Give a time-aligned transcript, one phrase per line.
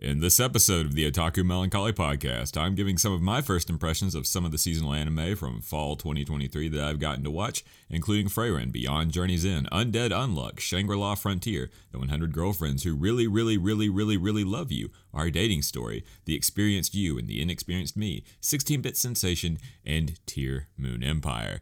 [0.00, 4.14] In this episode of the Otaku Melancholy Podcast, I'm giving some of my first impressions
[4.14, 8.28] of some of the seasonal anime from fall 2023 that I've gotten to watch, including
[8.28, 13.88] Frieren, Beyond Journey's End, Undead Unluck, Shangri-La Frontier, The 100 Girlfriends Who Really, Really, Really,
[13.88, 18.96] Really, Really Love You, Our Dating Story, The Experienced You and the Inexperienced Me, 16-Bit
[18.96, 21.60] Sensation, and Tear Moon Empire.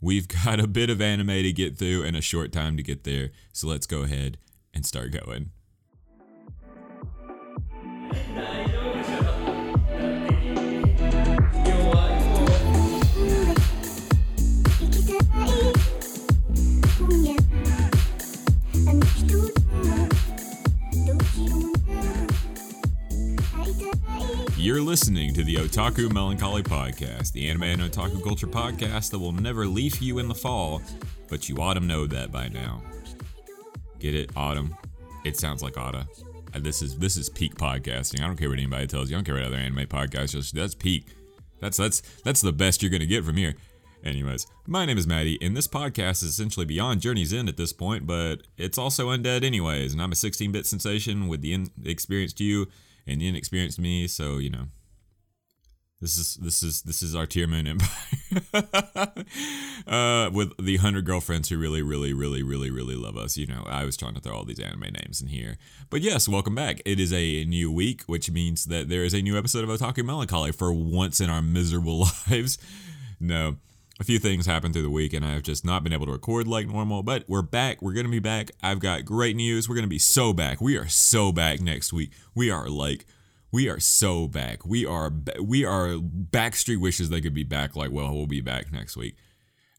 [0.00, 3.04] We've got a bit of anime to get through and a short time to get
[3.04, 4.36] there, so let's go ahead
[4.74, 5.52] and start going.
[24.56, 29.32] You're listening to the Otaku Melancholy Podcast, the anime and otaku culture podcast that will
[29.32, 30.82] never leave you in the fall,
[31.28, 32.82] but you ought to know that by now.
[33.98, 34.30] Get it?
[34.36, 34.76] Autumn.
[35.24, 36.06] It sounds like Otta.
[36.54, 38.20] This is this is peak podcasting.
[38.20, 39.16] I don't care what anybody tells you.
[39.16, 40.32] I don't care what other anime podcasts.
[40.32, 41.06] Just that's peak.
[41.60, 43.54] That's that's that's the best you're gonna get from here.
[44.04, 47.72] Anyways, my name is Maddie, and this podcast is essentially beyond Journey's End at this
[47.72, 49.92] point, but it's also undead anyways.
[49.92, 52.68] And I'm a 16-bit sensation with the inexperienced you
[53.08, 54.06] and the inexperienced me.
[54.06, 54.66] So you know,
[56.00, 57.88] this is this is this is our Tear Moon Empire
[59.86, 63.36] uh, with the hundred girlfriends who really, really, really, really, really love us.
[63.36, 65.58] You know, I was trying to throw all these anime names in here,
[65.90, 66.80] but yes, welcome back.
[66.84, 70.04] It is a new week, which means that there is a new episode of Otaku
[70.04, 72.58] Melancholy for once in our miserable lives.
[73.18, 73.56] No,
[73.98, 76.46] a few things happened through the week, and I've just not been able to record
[76.46, 77.02] like normal.
[77.02, 77.82] But we're back.
[77.82, 78.52] We're gonna be back.
[78.62, 79.68] I've got great news.
[79.68, 80.60] We're gonna be so back.
[80.60, 82.12] We are so back next week.
[82.36, 83.04] We are like
[83.50, 84.64] we are so back.
[84.64, 87.76] We are we are Backstreet wishes they could be back.
[87.76, 89.16] Like, well, we'll be back next week.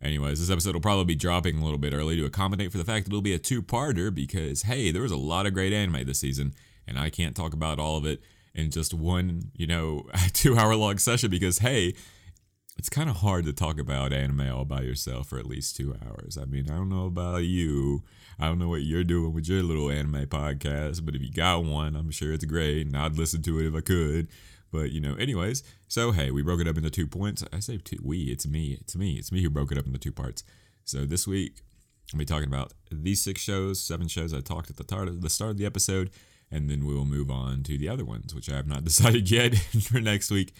[0.02, 2.86] Anyways, this episode will probably be dropping a little bit early to accommodate for the
[2.86, 6.06] fact that it'll be a two-parter because hey, there was a lot of great anime
[6.06, 6.54] this season,
[6.88, 8.22] and I can't talk about all of it
[8.56, 11.94] in just one, you know, two-hour-long session because hey,
[12.78, 15.96] it's kind of hard to talk about anime all by yourself for at least two
[16.06, 16.38] hours.
[16.38, 18.04] I mean, I don't know about you.
[18.40, 21.64] I don't know what you're doing with your little anime podcast, but if you got
[21.64, 24.28] one, I'm sure it's great, and I'd listen to it if I could.
[24.72, 27.44] But you know, anyways, so hey, we broke it up into two points.
[27.52, 30.00] I say two, we, it's me, it's me, it's me who broke it up into
[30.00, 30.44] two parts.
[30.86, 31.62] So this week,
[32.14, 35.30] I'll be talking about these six shows, seven shows I talked at the of the
[35.30, 36.10] start of the episode,
[36.52, 39.30] and then we will move on to the other ones, which I have not decided
[39.30, 40.54] yet for next week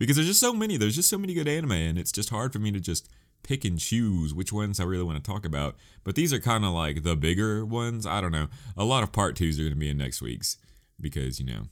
[0.00, 0.76] because there's just so many.
[0.76, 3.08] There's just so many good anime, and it's just hard for me to just
[3.42, 5.76] pick and choose which ones I really want to talk about.
[6.04, 8.06] But these are kind of like the bigger ones.
[8.06, 8.48] I don't know.
[8.76, 10.56] A lot of part twos are going to be in next week's
[11.00, 11.62] because you know,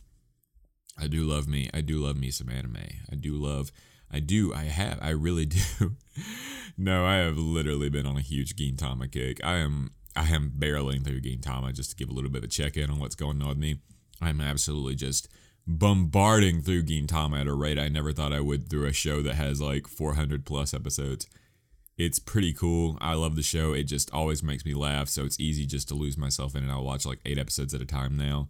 [0.99, 1.71] I do love me.
[1.73, 2.79] I do love me some anime.
[3.11, 3.71] I do love.
[4.11, 4.55] I do.
[4.55, 4.99] I have.
[5.03, 5.97] I really do.
[6.77, 9.41] no, I have literally been on a huge Gintama kick.
[9.45, 9.93] I am.
[10.17, 12.91] I am barreling through Gintama just to give a little bit of a check in
[12.91, 13.81] on what's going on with me.
[14.21, 15.29] I'm absolutely just
[15.65, 19.35] bombarding through Gintama at a rate I never thought I would through a show that
[19.35, 21.29] has like 400 plus episodes.
[21.99, 22.97] It's pretty cool.
[23.01, 23.73] I love the show.
[23.73, 26.71] It just always makes me laugh, so it's easy just to lose myself in it.
[26.71, 28.49] I'll watch like eight episodes at a time now.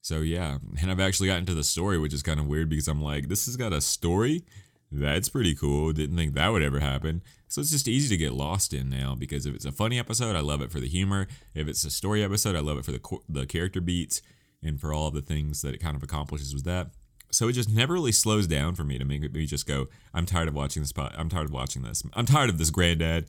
[0.00, 2.88] So yeah, and I've actually gotten to the story, which is kind of weird because
[2.88, 4.42] I'm like, this has got a story.
[4.90, 5.92] That's pretty cool.
[5.92, 7.22] Didn't think that would ever happen.
[7.46, 10.34] So it's just easy to get lost in now because if it's a funny episode,
[10.34, 11.28] I love it for the humor.
[11.54, 14.22] If it's a story episode, I love it for the the character beats
[14.62, 16.88] and for all of the things that it kind of accomplishes with that.
[17.30, 20.26] So it just never really slows down for me to make me just go, I'm
[20.26, 20.92] tired of watching this.
[20.92, 21.14] Pot.
[21.16, 22.02] I'm tired of watching this.
[22.14, 23.26] I'm tired of this, granddad.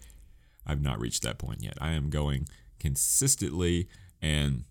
[0.65, 1.77] I've not reached that point yet.
[1.81, 2.47] I am going
[2.79, 3.87] consistently
[4.21, 4.63] and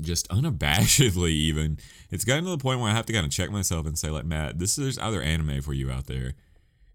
[0.00, 1.78] just unabashedly even.
[2.10, 4.10] It's gotten to the point where I have to kind of check myself and say,
[4.10, 6.34] like, Matt, this is there's other anime for you out there.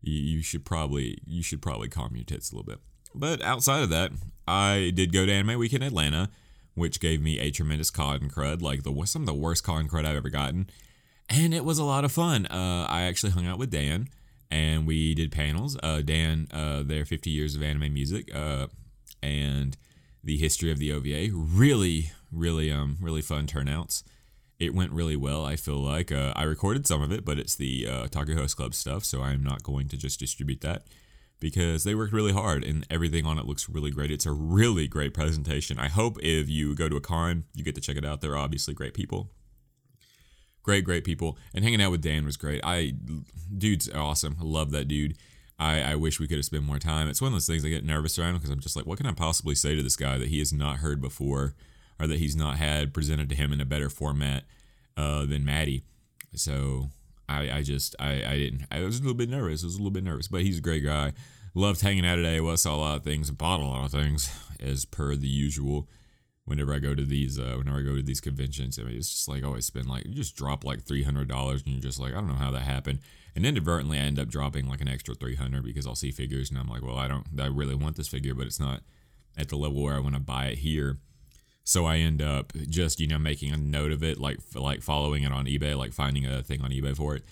[0.01, 2.79] You, you should probably you should probably calm your tits a little bit.
[3.13, 4.11] But outside of that,
[4.45, 6.29] I did go to Anime Weekend Atlanta,
[6.73, 10.05] which gave me a tremendous con crud, like the some of the worst con crud
[10.05, 10.69] I've ever gotten
[11.29, 12.45] and it was a lot of fun.
[12.47, 14.09] Uh, I actually hung out with Dan,
[14.51, 15.77] and we did panels.
[15.81, 18.67] Uh, Dan, uh, their 50 years of anime music, uh,
[19.21, 19.77] and
[20.23, 21.29] the history of the OVA.
[21.33, 24.03] Really, really, um, really fun turnouts.
[24.59, 25.45] It went really well.
[25.45, 28.55] I feel like uh, I recorded some of it, but it's the uh, Otaku Host
[28.55, 30.85] Club stuff, so I'm not going to just distribute that
[31.41, 34.09] because they worked really hard and everything on it looks really great.
[34.09, 35.77] It's a really great presentation.
[35.77, 38.21] I hope if you go to a con, you get to check it out.
[38.21, 39.29] They're obviously great people
[40.65, 41.37] great, great people.
[41.53, 42.59] And hanging out with Dan was great.
[42.63, 42.93] I,
[43.55, 44.37] dude's awesome.
[44.41, 45.15] I love that dude.
[45.59, 47.07] I, I wish we could have spent more time.
[47.07, 49.05] It's one of those things I get nervous around because I'm just like, what can
[49.05, 51.53] I possibly say to this guy that he has not heard before
[51.99, 54.43] or that he's not had presented to him in a better format
[54.97, 55.83] uh, than Maddie?
[56.33, 56.89] So
[57.29, 59.63] I, I just, I, I didn't, I was a little bit nervous.
[59.63, 61.13] I was a little bit nervous, but he's a great guy.
[61.53, 62.41] Loved hanging out today.
[62.41, 65.87] Well, saw a lot of things, bought a lot of things as per the usual.
[66.45, 68.79] Whenever I go to these uh, whenever I go to these conventions.
[68.79, 71.63] I mean, it's just like always spend like you just drop like three hundred dollars,
[71.63, 72.99] and you're just like I don't know how that happened.
[73.35, 76.49] And inadvertently, I end up dropping like an extra three hundred because I'll see figures,
[76.49, 78.81] and I'm like, well, I don't, I really want this figure, but it's not
[79.37, 80.97] at the level where I want to buy it here.
[81.63, 85.23] So I end up just you know making a note of it, like like following
[85.23, 87.23] it on eBay, like finding a thing on eBay for it,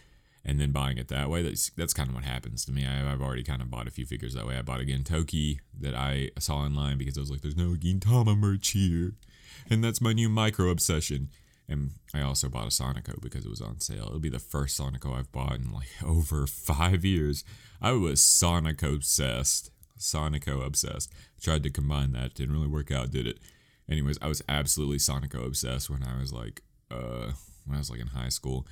[0.45, 1.41] and then buying it that way.
[1.41, 2.85] That's that's kind of what happens to me.
[2.85, 4.57] I, have already kind of bought a few figures that way.
[4.57, 8.37] I bought a Gintoki that I saw online because I was like, "There's no Gintama
[8.37, 9.13] merch here,"
[9.69, 11.29] and that's my new micro obsession.
[11.67, 14.07] And I also bought a Sonico because it was on sale.
[14.07, 17.43] It'll be the first Sonico I've bought in like over five years.
[17.81, 19.71] I was Sonico obsessed.
[19.97, 21.11] Sonico obsessed.
[21.41, 22.33] Tried to combine that.
[22.33, 23.39] Didn't really work out, did it?
[23.89, 26.61] Anyways, I was absolutely Sonico obsessed when I was like,
[26.91, 27.31] uh,
[27.65, 28.67] when I was like in high school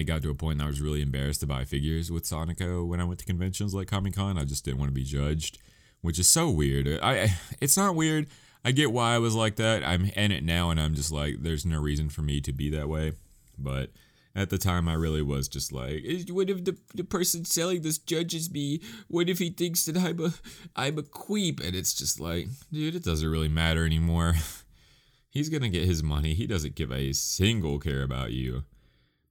[0.00, 2.86] it got to a point that I was really embarrassed to buy figures with Sonico
[2.86, 4.38] when I went to conventions like Comic Con.
[4.38, 5.58] I just didn't want to be judged,
[6.00, 6.88] which is so weird.
[7.02, 8.26] I it's not weird.
[8.64, 9.84] I get why I was like that.
[9.84, 12.70] I'm in it now, and I'm just like, there's no reason for me to be
[12.70, 13.12] that way.
[13.56, 13.90] But
[14.34, 17.98] at the time, I really was just like, what if the, the person selling this
[17.98, 18.80] judges me?
[19.08, 20.32] What if he thinks that I'm a
[20.76, 21.64] I'm a queep?
[21.64, 24.34] And it's just like, dude, it doesn't really matter anymore.
[25.30, 26.34] He's gonna get his money.
[26.34, 28.64] He doesn't give a single care about you.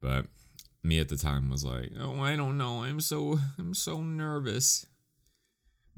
[0.01, 0.27] But
[0.83, 2.83] me at the time was like, "Oh, I don't know.
[2.83, 4.85] I'm so I'm so nervous."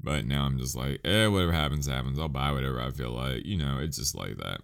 [0.00, 2.18] But now I'm just like, "Eh, whatever happens happens.
[2.18, 4.60] I'll buy whatever I feel like." You know, it's just like that.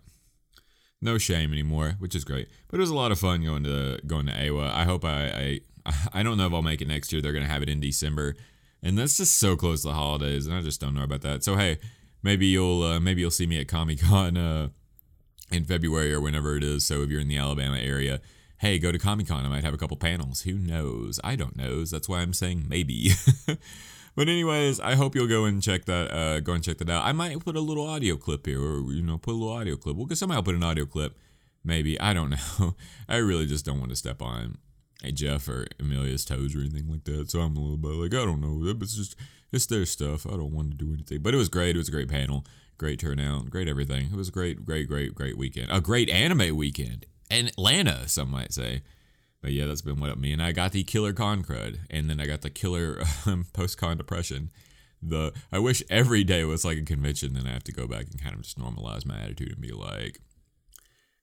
[1.00, 2.48] No shame anymore, which is great.
[2.68, 4.70] But it was a lot of fun going to going to AWA.
[4.74, 7.22] I hope I I I don't know if I'll make it next year.
[7.22, 8.34] They're going to have it in December.
[8.82, 11.42] And that's just so close to the holidays, and I just don't know about that.
[11.42, 11.78] So hey,
[12.22, 14.68] maybe you'll uh, maybe you'll see me at Comic Con uh,
[15.50, 16.86] in February or whenever it is.
[16.86, 18.20] So if you're in the Alabama area,
[18.58, 19.46] hey, go to Comic Con.
[19.46, 20.42] I might have a couple panels.
[20.42, 21.18] Who knows?
[21.24, 21.84] I don't know.
[21.84, 23.10] That's why I'm saying maybe.
[24.16, 26.12] but anyways, I hope you'll go and check that.
[26.12, 27.04] Uh, go and check that out.
[27.04, 29.76] I might put a little audio clip here, or you know, put a little audio
[29.76, 29.96] clip.
[29.96, 31.16] Well, put an audio clip.
[31.64, 32.74] Maybe I don't know.
[33.08, 34.58] I really just don't want to step on
[35.04, 37.30] a Jeff or Amelia's toes or anything like that.
[37.30, 38.68] So I'm a little bit like I don't know.
[38.80, 39.16] It's just
[39.52, 40.26] it's their stuff.
[40.26, 41.20] I don't want to do anything.
[41.22, 41.76] But it was great.
[41.76, 42.44] It was a great panel.
[42.76, 43.50] Great turnout.
[43.50, 44.06] Great everything.
[44.12, 45.68] It was a great, great, great, great weekend.
[45.70, 48.82] A great anime weekend Atlanta, some might say.
[49.40, 50.32] But yeah, that's been what up me.
[50.32, 53.78] And I got the killer con crud, and then I got the killer um, post
[53.78, 54.50] con depression.
[55.00, 58.06] The I wish every day was like a convention, then I have to go back
[58.10, 60.20] and kind of just normalize my attitude and be like,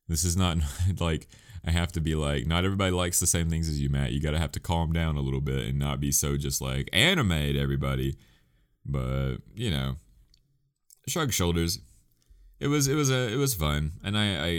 [0.08, 0.58] this is not
[1.00, 1.28] like
[1.66, 4.14] I have to be like, not everybody likes the same things as you, Matt.
[4.14, 6.90] You gotta have to calm down a little bit and not be so just like
[6.94, 8.16] animate everybody.
[8.86, 9.98] But you know,
[11.08, 11.80] shrug shoulders
[12.60, 14.50] it was it was a it was fun, and I I,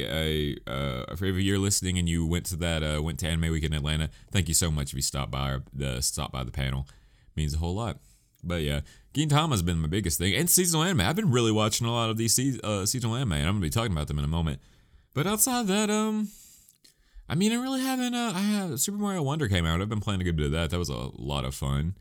[0.69, 3.75] I uh, if you're listening and you went to that uh, went to Anime Weekend
[3.75, 6.87] Atlanta, thank you so much if you stopped by our, the stopped by the panel,
[6.91, 7.99] it means a whole lot.
[8.45, 8.81] But yeah,
[9.15, 11.01] Gintama has been my biggest thing, and seasonal anime.
[11.01, 13.61] I've been really watching a lot of these se- uh, seasonal anime, and I'm gonna
[13.63, 14.61] be talking about them in a moment.
[15.15, 16.29] But outside that, um,
[17.31, 18.15] I mean, I really haven't.
[18.15, 19.81] Uh, I have Super Mario Wonder came out.
[19.81, 20.69] I've been playing a good bit of that.
[20.69, 21.95] That was a lot of fun,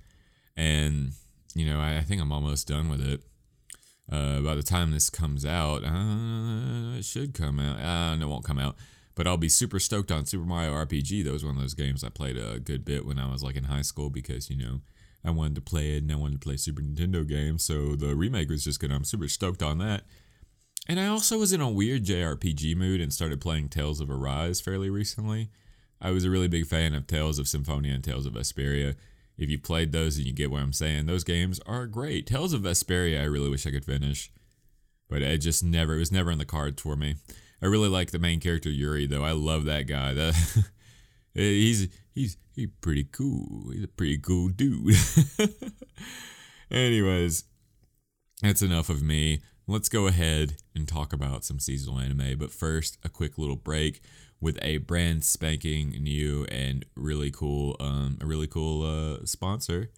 [0.57, 1.11] and
[1.55, 3.21] you know, I, I think I'm almost done with it.
[4.11, 7.79] Uh, by the time this comes out, uh, it should come out.
[7.79, 8.75] Uh, it won't come out.
[9.15, 11.23] But I'll be super stoked on Super Mario RPG.
[11.23, 13.55] That was one of those games I played a good bit when I was like
[13.55, 14.81] in high school because, you know,
[15.23, 17.63] I wanted to play it and I wanted to play Super Nintendo games.
[17.63, 18.91] So the remake was just good.
[18.91, 20.03] I'm super stoked on that.
[20.87, 24.61] And I also was in a weird JRPG mood and started playing Tales of Arise
[24.61, 25.49] fairly recently.
[25.99, 28.95] I was a really big fan of Tales of Symphonia and Tales of Vesperia
[29.37, 32.27] if you played those and you get what I'm saying, those games are great.
[32.27, 34.31] Tales of Vesperia, I really wish I could finish,
[35.09, 37.15] but it just never, it was never in the cards for me.
[37.61, 39.23] I really like the main character Yuri though.
[39.23, 40.13] I love that guy.
[40.13, 40.35] That
[41.33, 43.71] he's he's he's pretty cool.
[43.71, 44.95] He's a pretty cool dude.
[46.71, 47.45] Anyways,
[48.41, 49.41] that's enough of me.
[49.67, 52.37] Let's go ahead and talk about some seasonal anime.
[52.37, 53.99] But first, a quick little break
[54.39, 59.89] with a brand spanking new and really cool, um, a really cool uh, sponsor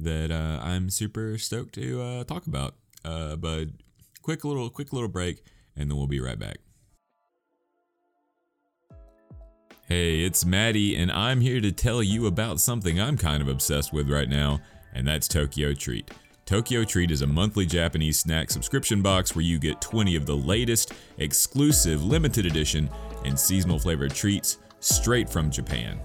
[0.00, 2.74] that uh, I'm super stoked to uh, talk about.
[3.04, 3.66] Uh, but
[4.22, 5.44] quick little, quick little break,
[5.76, 6.56] and then we'll be right back.
[9.86, 13.92] Hey, it's Maddie, and I'm here to tell you about something I'm kind of obsessed
[13.92, 14.58] with right now,
[14.92, 16.10] and that's Tokyo Treat.
[16.46, 20.36] Tokyo Treat is a monthly Japanese snack subscription box where you get 20 of the
[20.36, 22.90] latest, exclusive, limited edition,
[23.24, 25.98] and seasonal flavored treats straight from Japan.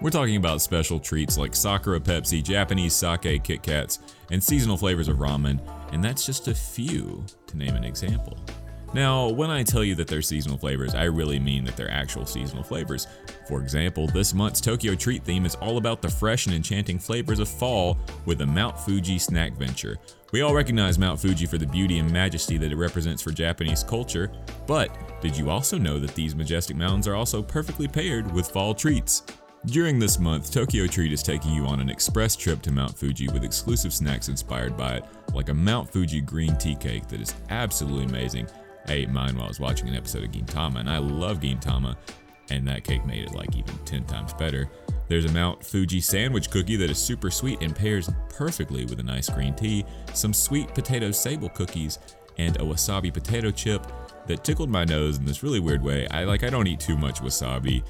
[0.00, 4.00] We're talking about special treats like Sakura Pepsi, Japanese sake Kit Kats,
[4.32, 5.60] and seasonal flavors of ramen,
[5.92, 8.36] and that's just a few, to name an example.
[8.94, 12.26] Now, when I tell you that they're seasonal flavors, I really mean that they're actual
[12.26, 13.06] seasonal flavors.
[13.48, 17.38] For example, this month's Tokyo Treat theme is all about the fresh and enchanting flavors
[17.38, 17.96] of fall
[18.26, 19.96] with a Mount Fuji snack venture.
[20.32, 23.82] We all recognize Mount Fuji for the beauty and majesty that it represents for Japanese
[23.82, 24.30] culture,
[24.66, 28.74] but did you also know that these majestic mountains are also perfectly paired with fall
[28.74, 29.22] treats?
[29.66, 33.28] During this month, Tokyo Treat is taking you on an express trip to Mount Fuji
[33.28, 37.34] with exclusive snacks inspired by it, like a Mount Fuji green tea cake that is
[37.48, 38.48] absolutely amazing
[38.88, 41.96] I ate mine while I was watching an episode of Gintama, and I love Gintama,
[42.50, 44.68] and that cake made it like even 10 times better.
[45.08, 49.02] There's a Mount Fuji sandwich cookie that is super sweet and pairs perfectly with a
[49.02, 49.84] nice green tea,
[50.14, 51.98] some sweet potato sable cookies,
[52.38, 53.86] and a wasabi potato chip
[54.26, 56.06] that tickled my nose in this really weird way.
[56.08, 57.82] I like I don't eat too much wasabi,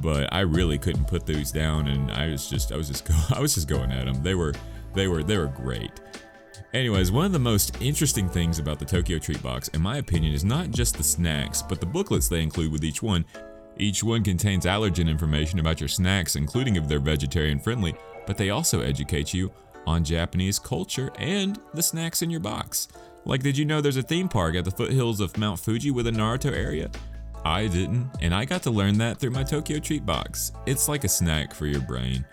[0.00, 3.14] but I really couldn't put those down and I was just I was just go,
[3.34, 4.22] I was just going at them.
[4.22, 4.54] They were
[4.94, 5.92] they were they were great.
[6.74, 10.34] Anyways, one of the most interesting things about the Tokyo Treat Box, in my opinion,
[10.34, 13.24] is not just the snacks, but the booklets they include with each one.
[13.78, 17.94] Each one contains allergen information about your snacks, including if they're vegetarian friendly,
[18.26, 19.50] but they also educate you
[19.86, 22.88] on Japanese culture and the snacks in your box.
[23.24, 26.06] Like, did you know there's a theme park at the foothills of Mount Fuji with
[26.06, 26.90] a Naruto area?
[27.46, 30.52] I didn't, and I got to learn that through my Tokyo Treat box.
[30.66, 32.26] It's like a snack for your brain.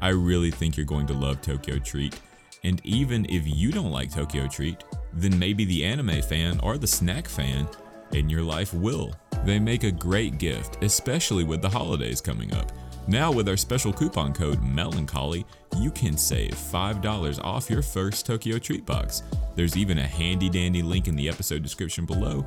[0.00, 2.18] I really think you're going to love Tokyo Treat.
[2.66, 4.82] And even if you don't like Tokyo Treat,
[5.12, 7.68] then maybe the anime fan or the snack fan
[8.10, 9.14] in your life will.
[9.44, 12.72] They make a great gift, especially with the holidays coming up.
[13.06, 15.46] Now, with our special coupon code Melancholy,
[15.78, 19.22] you can save $5 off your first Tokyo Treat box.
[19.54, 22.44] There's even a handy dandy link in the episode description below,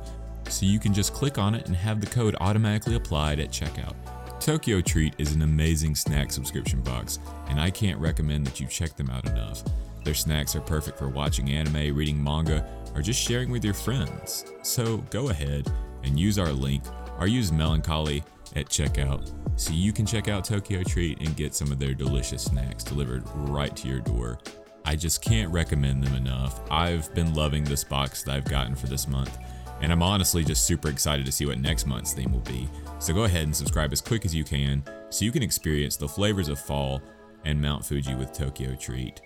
[0.50, 3.94] so you can just click on it and have the code automatically applied at checkout.
[4.38, 8.96] Tokyo Treat is an amazing snack subscription box, and I can't recommend that you check
[8.96, 9.64] them out enough.
[10.04, 14.44] Their snacks are perfect for watching anime, reading manga, or just sharing with your friends.
[14.62, 15.70] So go ahead
[16.02, 16.82] and use our link
[17.18, 18.24] or use Melancholy
[18.56, 22.44] at checkout so you can check out Tokyo Treat and get some of their delicious
[22.44, 24.38] snacks delivered right to your door.
[24.84, 26.60] I just can't recommend them enough.
[26.70, 29.38] I've been loving this box that I've gotten for this month,
[29.82, 32.68] and I'm honestly just super excited to see what next month's theme will be.
[32.98, 36.08] So go ahead and subscribe as quick as you can so you can experience the
[36.08, 37.02] flavors of fall
[37.44, 39.20] and Mount Fuji with Tokyo Treat.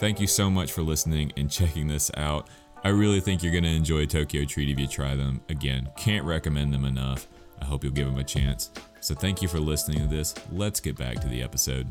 [0.00, 2.48] Thank you so much for listening and checking this out.
[2.82, 5.42] I really think you're going to enjoy Tokyo Treat if you try them.
[5.50, 7.26] Again, can't recommend them enough.
[7.60, 8.70] I hope you'll give them a chance.
[9.02, 10.34] So thank you for listening to this.
[10.50, 11.86] Let's get back to the episode.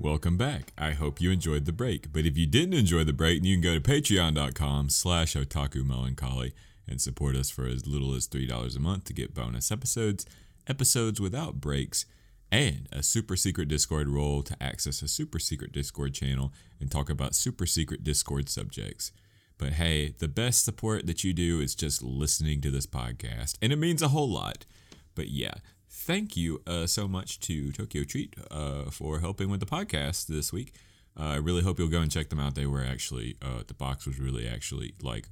[0.00, 0.72] Welcome back.
[0.76, 2.12] I hope you enjoyed the break.
[2.12, 6.54] But if you didn't enjoy the break, you can go to patreon.com slash otaku melancholy
[6.88, 10.26] and support us for as little as $3 a month to get bonus episodes,
[10.66, 12.04] episodes without breaks,
[12.50, 17.10] and a super secret Discord role to access a super secret Discord channel and talk
[17.10, 19.12] about super secret Discord subjects.
[19.58, 23.72] But hey, the best support that you do is just listening to this podcast, and
[23.72, 24.66] it means a whole lot.
[25.14, 25.54] But yeah,
[25.88, 30.52] thank you uh, so much to Tokyo Treat uh, for helping with the podcast this
[30.52, 30.74] week.
[31.18, 32.54] Uh, I really hope you'll go and check them out.
[32.54, 35.28] They were actually, uh, the box was really actually like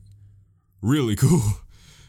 [0.80, 1.42] really cool.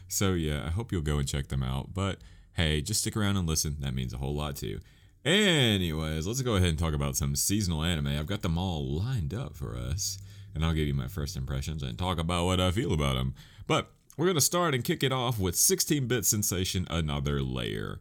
[0.08, 1.92] So yeah, I hope you'll go and check them out.
[1.92, 2.20] But
[2.54, 3.76] hey, just stick around and listen.
[3.80, 4.80] That means a whole lot too.
[5.26, 8.06] Anyways, let's go ahead and talk about some seasonal anime.
[8.06, 10.18] I've got them all lined up for us,
[10.54, 13.34] and I'll give you my first impressions and talk about what I feel about them.
[13.66, 17.98] But we're going to start and kick it off with 16 bit sensation Another Layer.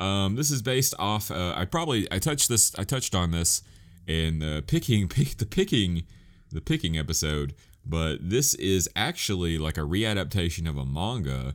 [0.00, 1.30] Um, this is based off.
[1.30, 2.74] Uh, I probably I touched this.
[2.76, 3.62] I touched on this
[4.08, 6.02] in the picking, pick, the picking,
[6.50, 7.54] the picking episode.
[7.86, 11.54] But this is actually like a readaptation of a manga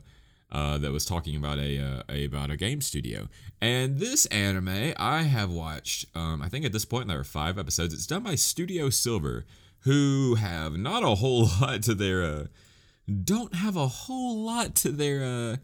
[0.52, 3.28] uh, that was talking about a, uh, a, about a game studio.
[3.60, 6.06] And this anime I have watched.
[6.14, 7.94] Um, I think at this point there are five episodes.
[7.94, 9.44] It's done by Studio Silver,
[9.80, 12.44] who have not a whole lot to their uh,
[13.24, 15.56] don't have a whole lot to their uh,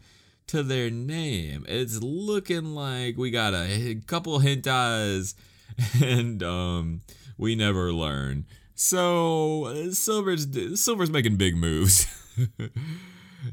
[0.47, 1.65] to their name.
[1.67, 5.35] It's looking like we got a couple hentais,
[6.03, 7.01] and um,
[7.37, 8.45] we never learn.
[8.75, 10.47] So Silver's
[10.79, 12.07] Silver's making big moves.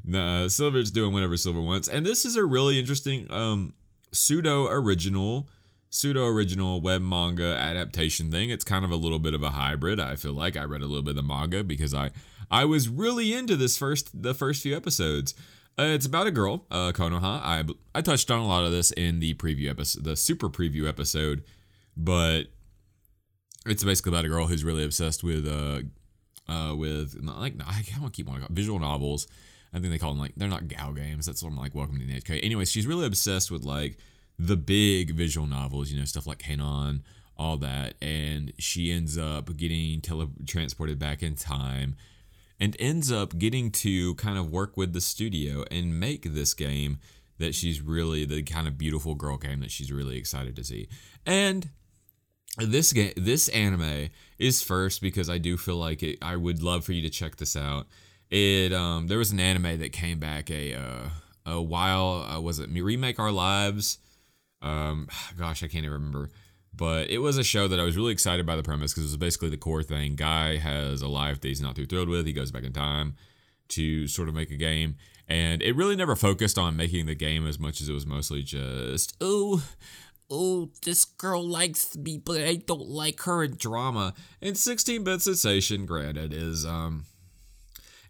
[0.04, 1.88] nah, Silver's doing whatever Silver wants.
[1.88, 3.74] And this is a really interesting um,
[4.12, 5.48] pseudo original
[5.94, 8.50] pseudo original web manga adaptation thing.
[8.50, 10.00] It's kind of a little bit of a hybrid.
[10.00, 12.10] I feel like I read a little bit of the manga because I
[12.50, 15.34] I was really into this first the first few episodes.
[15.78, 17.40] Uh, it's about a girl, uh, Konoha.
[17.42, 20.88] I I touched on a lot of this in the preview episode, the super preview
[20.88, 21.44] episode,
[21.96, 22.44] but
[23.66, 25.80] it's basically about a girl who's really obsessed with uh
[26.52, 29.26] uh with like I can't keep on visual novels
[29.74, 31.26] I think they call them like they're not Gal games.
[31.26, 32.44] That's what I'm like Welcome to the NHK.
[32.44, 33.98] Anyways, she's really obsessed with like
[34.38, 37.00] the big visual novels, you know, stuff like Kanon,
[37.36, 41.96] all that, and she ends up getting tele- transported back in time.
[42.60, 46.98] and ends up getting to kind of work with the studio and make this game
[47.38, 50.88] that she's really the kind of beautiful girl game that she's really excited to see.
[51.26, 51.68] And
[52.58, 56.84] this game this anime is first because I do feel like it I would love
[56.84, 57.86] for you to check this out.
[58.34, 61.08] It um there was an anime that came back a uh,
[61.46, 63.98] a while uh, was it remake our lives
[64.60, 65.06] um
[65.38, 66.30] gosh I can't even remember
[66.76, 69.14] but it was a show that I was really excited by the premise because it
[69.14, 70.16] was basically the core thing.
[70.16, 72.26] Guy has a life that he's not too thrilled with.
[72.26, 73.14] He goes back in time
[73.68, 74.96] to sort of make a game.
[75.28, 78.42] And it really never focused on making the game as much as it was mostly
[78.42, 79.64] just, oh,
[80.28, 84.12] oh, this girl likes me, but I don't like her in drama.
[84.42, 87.04] And 16 bit sensation, granted, is um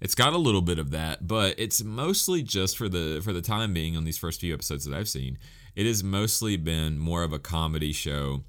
[0.05, 3.41] it's got a little bit of that, but it's mostly just for the for the
[3.41, 5.39] time being on these first few episodes that I've seen.
[5.75, 8.45] It has mostly been more of a comedy show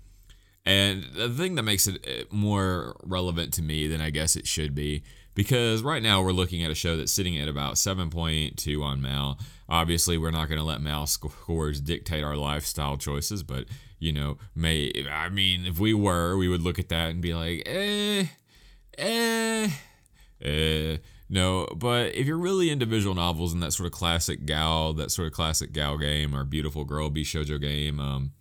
[0.65, 4.47] and the thing that makes it eh, more relevant to me than I guess it
[4.47, 8.83] should be, because right now we're looking at a show that's sitting at about 7.2
[8.83, 9.39] on Mal.
[9.69, 13.65] Obviously, we're not going to let Mal scores dictate our lifestyle choices, but
[13.97, 17.33] you know, may I mean, if we were, we would look at that and be
[17.33, 18.25] like, eh,
[18.97, 19.69] eh,
[20.41, 20.97] eh.
[21.27, 25.11] No, but if you're really into visual novels and that sort of classic gal, that
[25.11, 28.33] sort of classic gal game or beautiful girl bishojo game, um,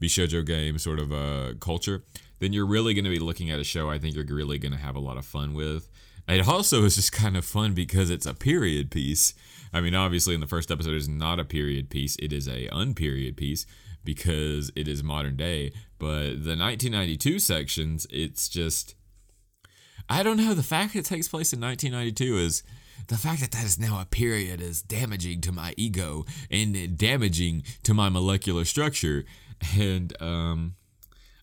[0.00, 2.04] bishojo game sort of uh, culture,
[2.38, 4.72] then you're really going to be looking at a show I think you're really going
[4.72, 5.88] to have a lot of fun with.
[6.28, 9.34] It also is just kind of fun because it's a period piece.
[9.72, 12.68] I mean, obviously, in the first episode, it's not a period piece; it is a
[12.68, 13.66] unperiod piece
[14.04, 15.72] because it is modern day.
[15.98, 18.94] But the 1992 sections, it's just
[20.12, 20.52] I don't know.
[20.52, 22.62] The fact that it takes place in 1992 is
[23.08, 27.62] the fact that that is now a period is damaging to my ego and damaging
[27.84, 29.24] to my molecular structure
[29.78, 30.74] and um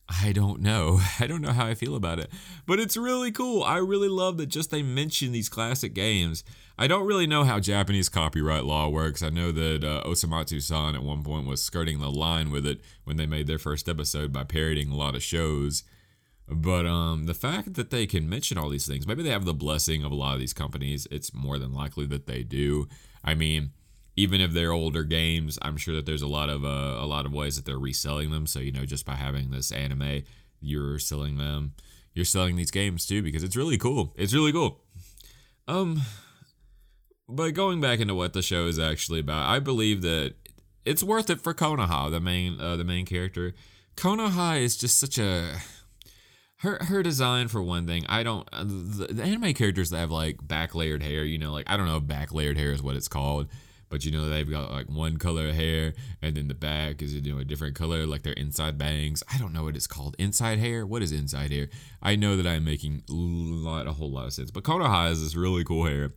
[0.07, 0.99] I don't know.
[1.19, 2.31] I don't know how I feel about it.
[2.67, 3.63] But it's really cool.
[3.63, 6.43] I really love that just they mention these classic games.
[6.77, 9.23] I don't really know how Japanese copyright law works.
[9.23, 13.17] I know that uh, Osomatsu-san at one point was skirting the line with it when
[13.17, 15.83] they made their first episode by parodying a lot of shows.
[16.51, 19.53] But um, the fact that they can mention all these things, maybe they have the
[19.53, 21.07] blessing of a lot of these companies.
[21.11, 22.87] It's more than likely that they do.
[23.23, 23.71] I mean,
[24.15, 27.25] even if they're older games, I'm sure that there's a lot of uh, a lot
[27.25, 28.47] of ways that they're reselling them.
[28.47, 30.23] So you know, just by having this anime,
[30.59, 31.73] you're selling them.
[32.13, 34.13] You're selling these games too because it's really cool.
[34.17, 34.81] It's really cool.
[35.67, 36.01] Um,
[37.27, 40.33] but going back into what the show is actually about, I believe that
[40.83, 43.53] it's worth it for Konoha, the main uh, the main character.
[43.95, 45.59] Konoha is just such a
[46.59, 48.05] her her design for one thing.
[48.07, 51.23] I don't uh, the, the anime characters that have like back layered hair.
[51.23, 53.47] You know, like I don't know if back layered hair is what it's called
[53.89, 57.13] but you know they've got like one color of hair and then the back is
[57.13, 60.15] you know a different color like their inside bangs i don't know what it's called
[60.17, 61.67] inside hair what is inside hair
[62.01, 65.21] i know that i'm making a lot a whole lot of sense but konoha has
[65.21, 66.11] this really cool hair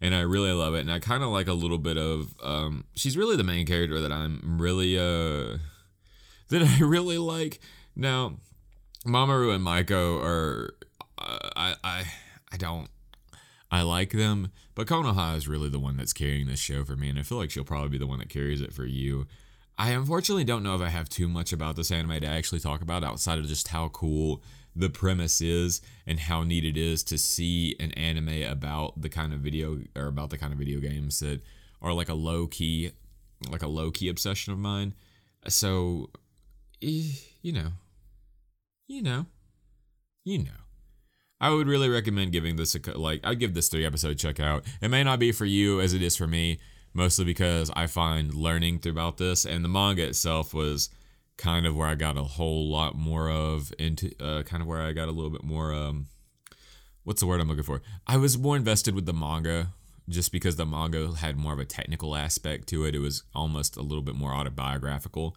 [0.00, 2.84] and i really love it and i kind of like a little bit of um
[2.94, 5.56] she's really the main character that i'm really uh
[6.48, 7.60] that i really like
[7.94, 8.36] now
[9.06, 10.74] mamoru and maiko are
[11.18, 12.04] uh, i i
[12.52, 12.88] i don't
[13.68, 17.08] I like them, but Konoha is really the one that's carrying this show for me,
[17.08, 19.26] and I feel like she'll probably be the one that carries it for you.
[19.78, 22.80] I unfortunately don't know if I have too much about this anime to actually talk
[22.80, 24.42] about outside of just how cool
[24.74, 29.32] the premise is and how neat it is to see an anime about the kind
[29.32, 31.40] of video or about the kind of video games that
[31.82, 32.92] are like a low key
[33.50, 34.94] like a low key obsession of mine.
[35.48, 36.10] So
[36.80, 37.72] you know,
[38.86, 39.26] you know,
[40.24, 40.50] you know.
[41.38, 43.20] I would really recommend giving this a like.
[43.22, 44.64] I'd give this three episode check out.
[44.80, 46.58] It may not be for you as it is for me,
[46.94, 50.88] mostly because I find learning throughout this and the manga itself was
[51.36, 54.80] kind of where I got a whole lot more of into uh, kind of where
[54.80, 56.06] I got a little bit more um
[57.04, 57.82] what's the word I'm looking for?
[58.06, 59.68] I was more invested with the manga
[60.08, 62.94] just because the manga had more of a technical aspect to it.
[62.94, 65.36] It was almost a little bit more autobiographical.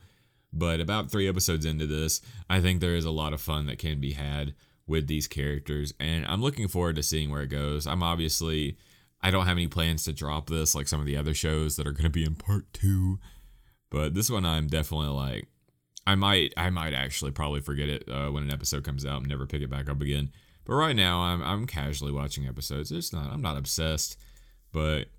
[0.51, 3.77] But about 3 episodes into this, I think there is a lot of fun that
[3.77, 4.55] can be had
[4.88, 7.85] with these characters and I'm looking forward to seeing where it goes.
[7.85, 8.77] I'm obviously
[9.21, 11.85] I don't have any plans to drop this like some of the other shows that
[11.85, 13.19] are going to be in part 2,
[13.91, 15.47] but this one I'm definitely like
[16.07, 19.29] I might I might actually probably forget it uh, when an episode comes out and
[19.29, 20.31] never pick it back up again.
[20.65, 22.91] But right now I'm I'm casually watching episodes.
[22.91, 24.17] It's not I'm not obsessed,
[24.71, 25.09] but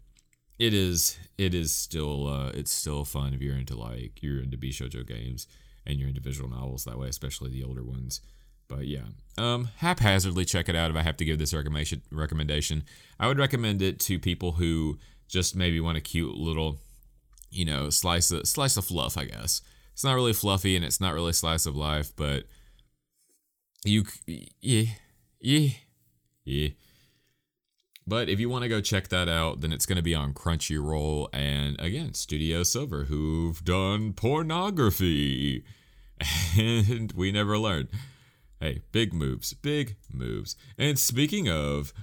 [0.60, 4.58] it is it is still uh, it's still fun if you're into like you're into
[4.58, 5.46] Bishojo games
[5.86, 8.20] and you're into visual novels that way, especially the older ones.
[8.68, 9.06] But yeah,
[9.38, 12.02] um, haphazardly check it out if I have to give this recommendation.
[12.12, 12.84] Recommendation,
[13.18, 16.78] I would recommend it to people who just maybe want a cute little,
[17.50, 19.16] you know, slice of slice of fluff.
[19.16, 19.62] I guess
[19.94, 22.44] it's not really fluffy and it's not really slice of life, but
[23.82, 24.04] you,
[24.60, 24.84] yeah,
[25.40, 25.68] yeah,
[26.44, 26.68] yeah.
[28.10, 30.34] But if you want to go check that out, then it's going to be on
[30.34, 35.62] Crunchyroll and again, Studio Silver, who've done pornography.
[36.58, 37.88] And we never learned.
[38.58, 40.56] Hey, big moves, big moves.
[40.76, 41.94] And speaking of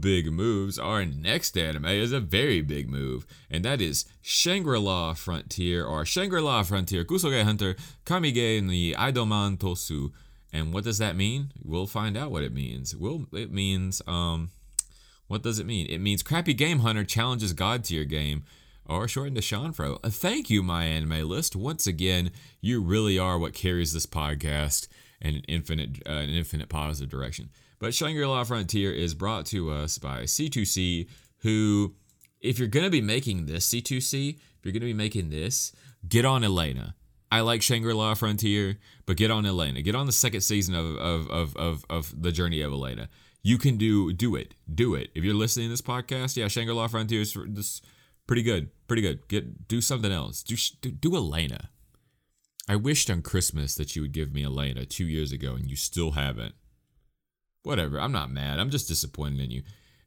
[0.00, 5.84] big moves, our next anime is a very big move, and that is Shangri-La Frontier,
[5.84, 10.10] or Shangri-La Frontier Kusoge Hunter Kamige ni Aidoman Tosu.
[10.52, 11.52] And what does that mean?
[11.62, 12.96] We'll find out what it means.
[12.96, 14.50] Will it means um
[15.30, 15.86] what does it mean?
[15.86, 18.42] It means crappy game hunter challenges god to your game
[18.84, 20.00] or shortened to Shanfro.
[20.02, 21.54] Uh, thank you, my anime list.
[21.54, 24.88] Once again, you really are what carries this podcast
[25.20, 27.50] in an infinite, uh, an infinite positive direction.
[27.78, 31.08] But Shangri-La Frontier is brought to us by C2C,
[31.42, 31.94] who,
[32.40, 35.72] if you're going to be making this C2C, if you're going to be making this,
[36.08, 36.96] get on Elaina.
[37.30, 39.80] I like Shangri-La Frontier, but get on Elaina.
[39.82, 43.08] Get on the second season of, of, of, of, of the journey of Elaina.
[43.42, 44.54] You can do do it.
[44.72, 45.10] Do it.
[45.14, 47.80] If you're listening to this podcast, yeah, Shangri-La Frontier is this
[48.26, 48.70] pretty good.
[48.86, 49.26] Pretty good.
[49.28, 50.42] Get do something else.
[50.42, 51.68] Do do, do Elaina.
[52.68, 55.76] I wished on Christmas that you would give me Elaina two years ago, and you
[55.76, 56.54] still haven't.
[57.62, 58.00] Whatever.
[58.00, 58.58] I'm not mad.
[58.58, 59.62] I'm just disappointed in you.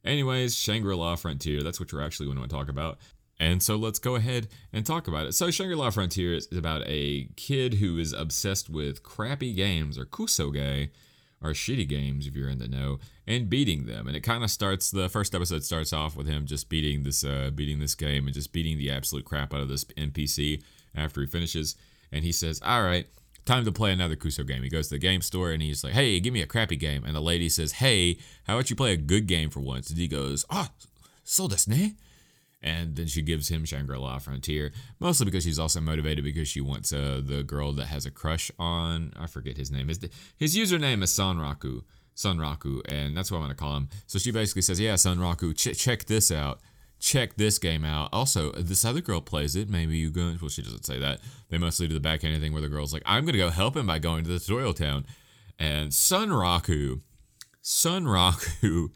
[0.06, 2.98] Anyways, Shangri La Frontier, that's what we're actually going to talk about.
[3.40, 5.34] And so let's go ahead and talk about it.
[5.34, 10.06] So, Shangri La Frontier is about a kid who is obsessed with crappy games or
[10.06, 10.90] kusoge,
[11.44, 14.08] or shitty games if you're in the know, and beating them.
[14.08, 14.90] And it kind of starts.
[14.90, 18.34] The first episode starts off with him just beating this, uh, beating this game and
[18.34, 20.64] just beating the absolute crap out of this NPC
[20.96, 21.76] after he finishes.
[22.12, 23.08] And he says, "All right,
[23.46, 24.64] time to play another Kuso game.
[24.64, 27.04] He goes to the game store and he's like, hey, give me a crappy game.
[27.06, 29.90] And the lady says, hey, how about you play a good game for once?
[29.90, 30.88] And he goes, ah, oh,
[31.24, 31.96] so desu ne.
[32.64, 36.94] And then she gives him Shangri-La Frontier, mostly because she's also motivated because she wants
[36.94, 39.90] uh, the girl that has a crush on, I forget his name.
[39.90, 40.00] His,
[40.38, 41.82] his username is Sanraku.
[42.16, 43.90] Sunraku, and that's what I'm to call him.
[44.08, 46.62] So she basically says, yeah, Sunraku, ch- check this out
[47.04, 48.08] check this game out.
[48.14, 49.70] Also, this other girl plays it.
[49.70, 50.36] Maybe you go.
[50.42, 51.20] Well, she doesn't say that.
[51.50, 53.88] They mostly do the backhand thing where the girl's like, "I'm gonna go help him
[53.88, 55.06] by going to the tutorial town."
[55.60, 57.02] And Sunraku,
[57.62, 58.92] Sunraku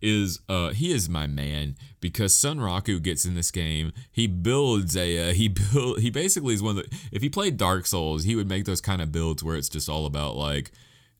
[0.00, 3.92] is uh he is my man because Sunraku gets in this game.
[4.10, 7.86] He builds a uh, he build he basically is one that if he played Dark
[7.86, 10.72] Souls, he would make those kind of builds where it's just all about like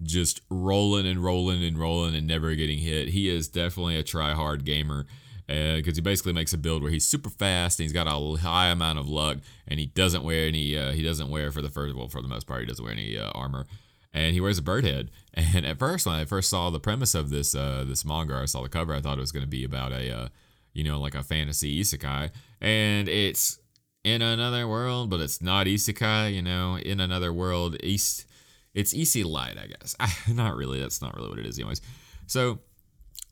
[0.03, 3.09] just rolling and rolling and rolling and never getting hit.
[3.09, 5.07] He is definitely a try hard gamer
[5.47, 8.69] because he basically makes a build where he's super fast and he's got a high
[8.69, 11.95] amount of luck and he doesn't wear any uh, he doesn't wear for the first
[11.95, 13.65] well for the most part he doesn't wear any uh, armor
[14.13, 17.15] and he wears a bird head and at first when I first saw the premise
[17.15, 19.49] of this uh, this manga I saw the cover I thought it was going to
[19.49, 20.29] be about a uh,
[20.73, 23.59] you know like a fantasy isekai and it's
[24.05, 28.27] in another world but it's not isekai you know in another world east
[28.75, 29.97] it's EC light I guess
[30.29, 31.81] not really that's not really what it is anyways
[32.27, 32.61] so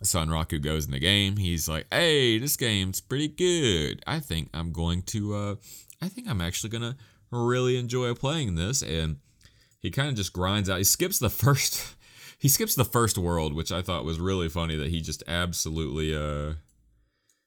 [0.03, 1.37] Sunraku goes in the game.
[1.37, 4.03] He's like, "Hey, this game's pretty good.
[4.07, 5.35] I think I'm going to.
[5.35, 5.55] Uh,
[6.01, 6.97] I think I'm actually gonna
[7.31, 9.17] really enjoy playing this." And
[9.85, 10.79] he kind of just grinds out.
[10.79, 11.95] He skips the first.
[12.37, 14.77] He skips the first world, which I thought was really funny.
[14.77, 16.15] That he just absolutely.
[16.15, 16.55] Uh,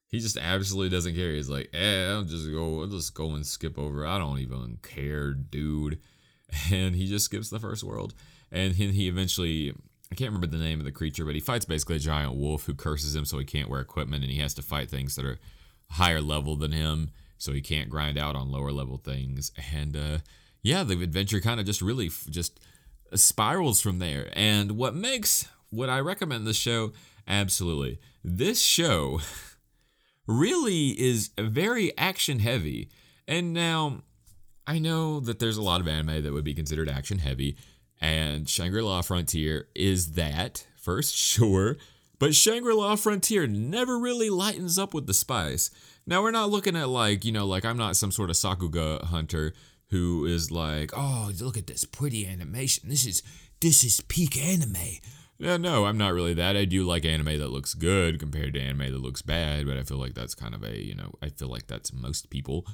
[0.08, 1.34] he just absolutely doesn't care.
[1.34, 2.82] He's like, "Eh, I'll just go.
[2.82, 4.08] I'll just go and skip over.
[4.08, 6.00] I don't even care, dude."
[6.72, 8.16] And he just skips the first world,
[8.52, 9.76] and he, he eventually
[10.12, 12.66] I can't remember the name of the creature, but he fights basically a giant wolf
[12.66, 15.26] who curses him so he can't wear equipment and he has to fight things that
[15.26, 15.38] are
[15.92, 19.52] higher level than him so he can't grind out on lower level things.
[19.74, 20.18] And uh,
[20.68, 22.60] yeah, the adventure kind of just really f- just
[23.14, 24.30] spirals from there.
[24.34, 26.92] And what makes what I recommend this show
[27.28, 29.22] absolutely this show
[30.28, 32.90] really is very action heavy.
[33.28, 34.04] And now
[34.66, 37.58] I know that there's a lot of anime that would be considered action heavy
[38.00, 41.78] and Shangri La Frontier is that, first, sure,
[42.20, 45.72] but Shangri La Frontier never really lightens up with the spice.
[46.06, 49.04] Now, we're not looking at like, you know, like I'm not some sort of Sakuga
[49.06, 49.54] hunter
[49.90, 52.90] who is like, oh, look at this pretty animation.
[52.90, 53.24] This is
[53.62, 54.76] this is peak anime.
[55.40, 56.58] Yeah, no, I'm not really that.
[56.58, 59.84] I do like anime that looks good compared to anime that looks bad, but I
[59.84, 62.66] feel like that's kind of a, you know, I feel like that's most people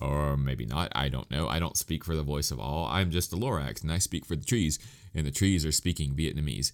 [0.00, 0.90] or maybe not.
[0.94, 1.48] I don't know.
[1.48, 2.86] I don't speak for the voice of all.
[2.86, 4.78] I'm just a Lorax, and I speak for the trees,
[5.14, 6.72] and the trees are speaking Vietnamese.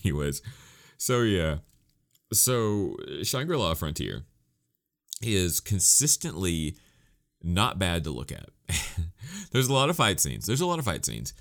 [0.04, 0.42] Anyways,
[0.96, 1.58] so yeah,
[2.32, 4.24] so Shangri-La Frontier
[5.20, 6.76] is consistently
[7.42, 8.50] not bad to look at.
[9.52, 10.46] There's a lot of fight scenes.
[10.46, 11.32] There's a lot of fight scenes.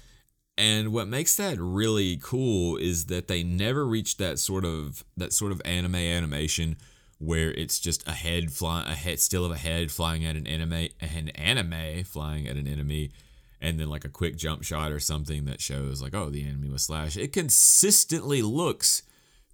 [0.57, 5.31] And what makes that really cool is that they never reach that sort of that
[5.31, 6.77] sort of anime animation
[7.19, 10.47] where it's just a head flying a head still of a head flying at an
[10.47, 13.11] anime an anime flying at an enemy
[13.59, 16.69] and then like a quick jump shot or something that shows like oh the enemy
[16.69, 19.03] was slashed it consistently looks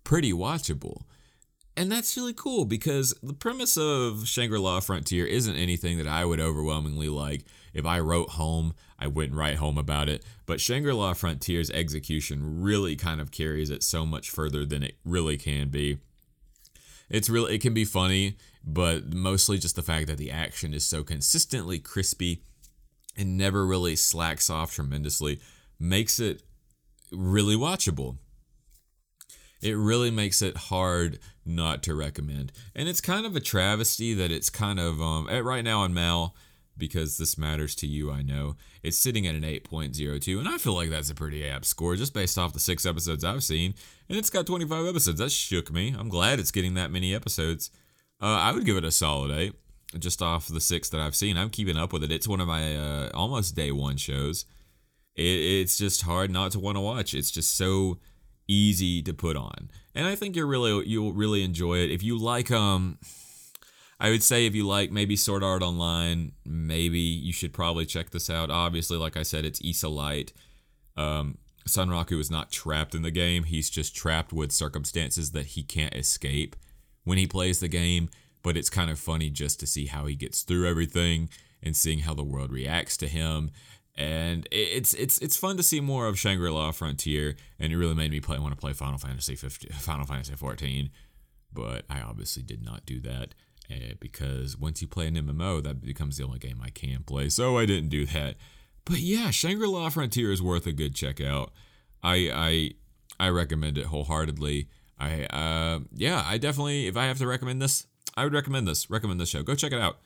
[0.03, 1.03] pretty watchable
[1.75, 6.39] and that's really cool because the premise of Shangri-La Frontier isn't anything that I would
[6.39, 7.45] overwhelmingly like.
[7.73, 10.23] If I wrote home, I wouldn't write home about it.
[10.45, 15.37] But Shangri-La Frontier's execution really kind of carries it so much further than it really
[15.37, 15.97] can be.
[17.09, 20.85] It's really it can be funny, but mostly just the fact that the action is
[20.85, 22.43] so consistently crispy
[23.17, 25.39] and never really slacks off tremendously
[25.79, 26.43] makes it
[27.11, 28.17] really watchable
[29.63, 32.51] it really makes it hard not to recommend.
[32.75, 36.35] And it's kind of a travesty that it's kind of um right now on Mal
[36.77, 38.55] because this matters to you, I know.
[38.81, 42.13] It's sitting at an 8.02 and I feel like that's a pretty apt score just
[42.13, 43.75] based off the 6 episodes I've seen
[44.09, 45.19] and it's got 25 episodes.
[45.19, 45.95] That shook me.
[45.97, 47.69] I'm glad it's getting that many episodes.
[48.21, 49.53] Uh, I would give it a solid 8
[49.99, 51.37] just off the 6 that I've seen.
[51.37, 52.11] I'm keeping up with it.
[52.11, 54.45] It's one of my uh, almost day 1 shows.
[55.15, 57.13] It, it's just hard not to want to watch.
[57.13, 57.99] It's just so
[58.47, 59.71] easy to put on.
[59.95, 61.91] And I think you're really you'll really enjoy it.
[61.91, 62.97] If you like um
[63.99, 68.09] I would say if you like maybe Sword Art Online, maybe you should probably check
[68.09, 68.49] this out.
[68.49, 70.33] Obviously, like I said, it's Issa Light.
[70.97, 73.43] Um Sunraku is not trapped in the game.
[73.45, 76.57] He's just trapped with circumstances that he can't escape
[77.05, 78.09] when he plays the game.
[78.41, 81.29] But it's kind of funny just to see how he gets through everything
[81.61, 83.51] and seeing how the world reacts to him
[83.95, 88.11] and it's it's it's fun to see more of Shangri-La Frontier, and it really made
[88.11, 90.89] me play want to play Final Fantasy 15, Final Fantasy 14,
[91.51, 93.35] but I obviously did not do that
[93.69, 97.29] uh, because once you play an MMO, that becomes the only game I can play,
[97.29, 98.35] so I didn't do that.
[98.85, 101.51] But yeah, Shangri-La Frontier is worth a good check out.
[102.01, 102.71] I I
[103.19, 104.69] I recommend it wholeheartedly.
[104.99, 107.85] I uh yeah, I definitely if I have to recommend this,
[108.17, 108.89] I would recommend this.
[108.89, 109.43] Recommend this show.
[109.43, 109.99] Go check it out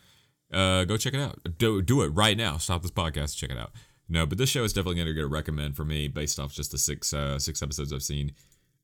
[0.52, 1.40] uh, go check it out.
[1.58, 2.58] Do, do it right now.
[2.58, 3.36] Stop this podcast.
[3.36, 3.72] Check it out.
[4.10, 6.54] No, but this show is definitely going to get a recommend for me based off
[6.54, 8.34] just the six uh, six episodes I've seen.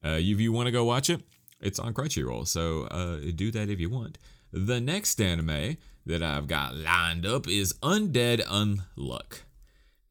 [0.04, 1.21] Uh, if you want to go watch it,
[1.62, 4.17] it's on Crunchyroll, so uh, do that if you want.
[4.52, 9.43] The next anime that I've got lined up is Undead Unluck,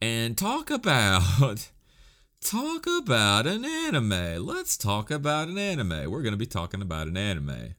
[0.00, 1.70] and talk about
[2.40, 4.46] talk about an anime.
[4.46, 6.10] Let's talk about an anime.
[6.10, 7.74] We're going to be talking about an anime.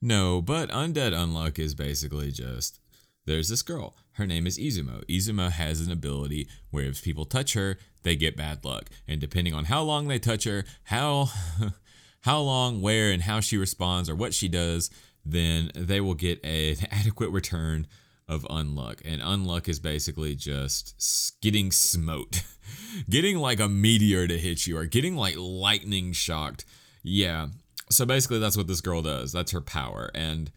[0.00, 2.80] No, but Undead Unluck is basically just
[3.26, 3.94] there's this girl.
[4.12, 5.04] Her name is Izumo.
[5.06, 8.90] Izumo has an ability where if people touch her, they get bad luck.
[9.08, 11.30] And depending on how long they touch her, how
[12.22, 14.90] how long, where, and how she responds or what she does,
[15.26, 17.86] then they will get an adequate return
[18.28, 19.00] of unluck.
[19.04, 22.42] And unluck is basically just getting smote.
[23.10, 26.64] getting like a meteor to hit you or getting like lightning shocked.
[27.02, 27.48] Yeah.
[27.90, 29.32] So basically that's what this girl does.
[29.32, 30.10] That's her power.
[30.14, 30.50] And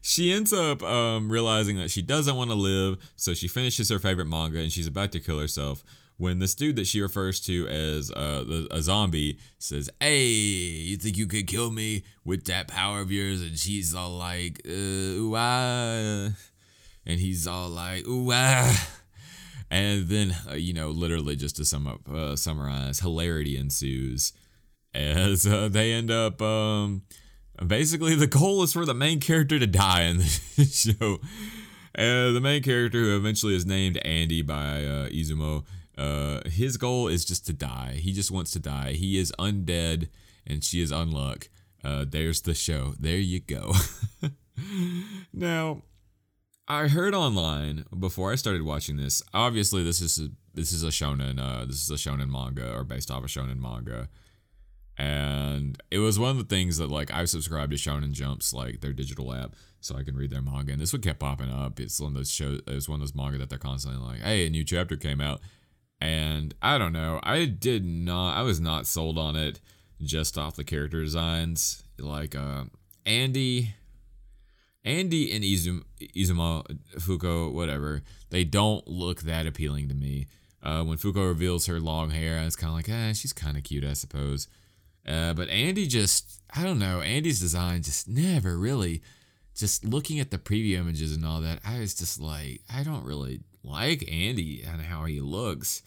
[0.00, 3.98] she ends up um, realizing that she doesn't want to live, so she finishes her
[3.98, 5.82] favorite manga and she's about to kill herself.
[6.18, 11.16] When this dude that she refers to as uh, a zombie says, "Hey, you think
[11.16, 15.34] you could kill me with that power of yours?" and she's all like, uh, "Ooh
[15.34, 16.28] ah,"
[17.06, 18.88] and he's all like, "Ooh ah."
[19.72, 24.34] And then, uh, you know, literally just to sum up, uh, summarize, hilarity ensues
[24.94, 27.02] as uh, they end up um,
[27.66, 31.18] basically the goal is for the main character to die in the show.
[31.96, 35.64] Uh, the main character, who eventually is named Andy by uh, Izumo,
[35.98, 37.98] uh, his goal is just to die.
[38.00, 38.92] He just wants to die.
[38.92, 40.08] He is undead,
[40.46, 41.48] and she is unluck.
[41.84, 42.94] Uh, there's the show.
[42.98, 43.72] There you go.
[45.32, 45.82] now,
[46.66, 49.22] I heard online before I started watching this.
[49.34, 51.38] Obviously, this is a, this is a shonen.
[51.38, 54.08] Uh, this is a shonen manga or based off a shonen manga
[55.02, 58.80] and it was one of the things that like I subscribed to Shonen Jumps, like
[58.80, 60.70] their digital app, so I can read their manga.
[60.70, 61.80] And this would kept popping up.
[61.80, 62.60] It's one of those shows.
[62.68, 65.40] It's one of those manga that they're constantly like, "Hey, a new chapter came out,"
[66.00, 67.18] and I don't know.
[67.24, 68.36] I did not.
[68.36, 69.60] I was not sold on it
[70.00, 71.82] just off the character designs.
[71.98, 72.66] Like uh,
[73.04, 73.74] Andy,
[74.84, 75.82] Andy and Izum,
[76.14, 76.64] Izuma
[76.98, 78.02] Fuko, whatever.
[78.30, 80.28] They don't look that appealing to me.
[80.62, 83.64] Uh, when Fuko reveals her long hair, it's kind of like, eh, she's kind of
[83.64, 84.46] cute, I suppose.
[85.06, 89.02] Uh, but Andy just, I don't know, Andy's design just never really,
[89.54, 93.04] just looking at the preview images and all that, I was just like, I don't
[93.04, 95.82] really like Andy and how he looks.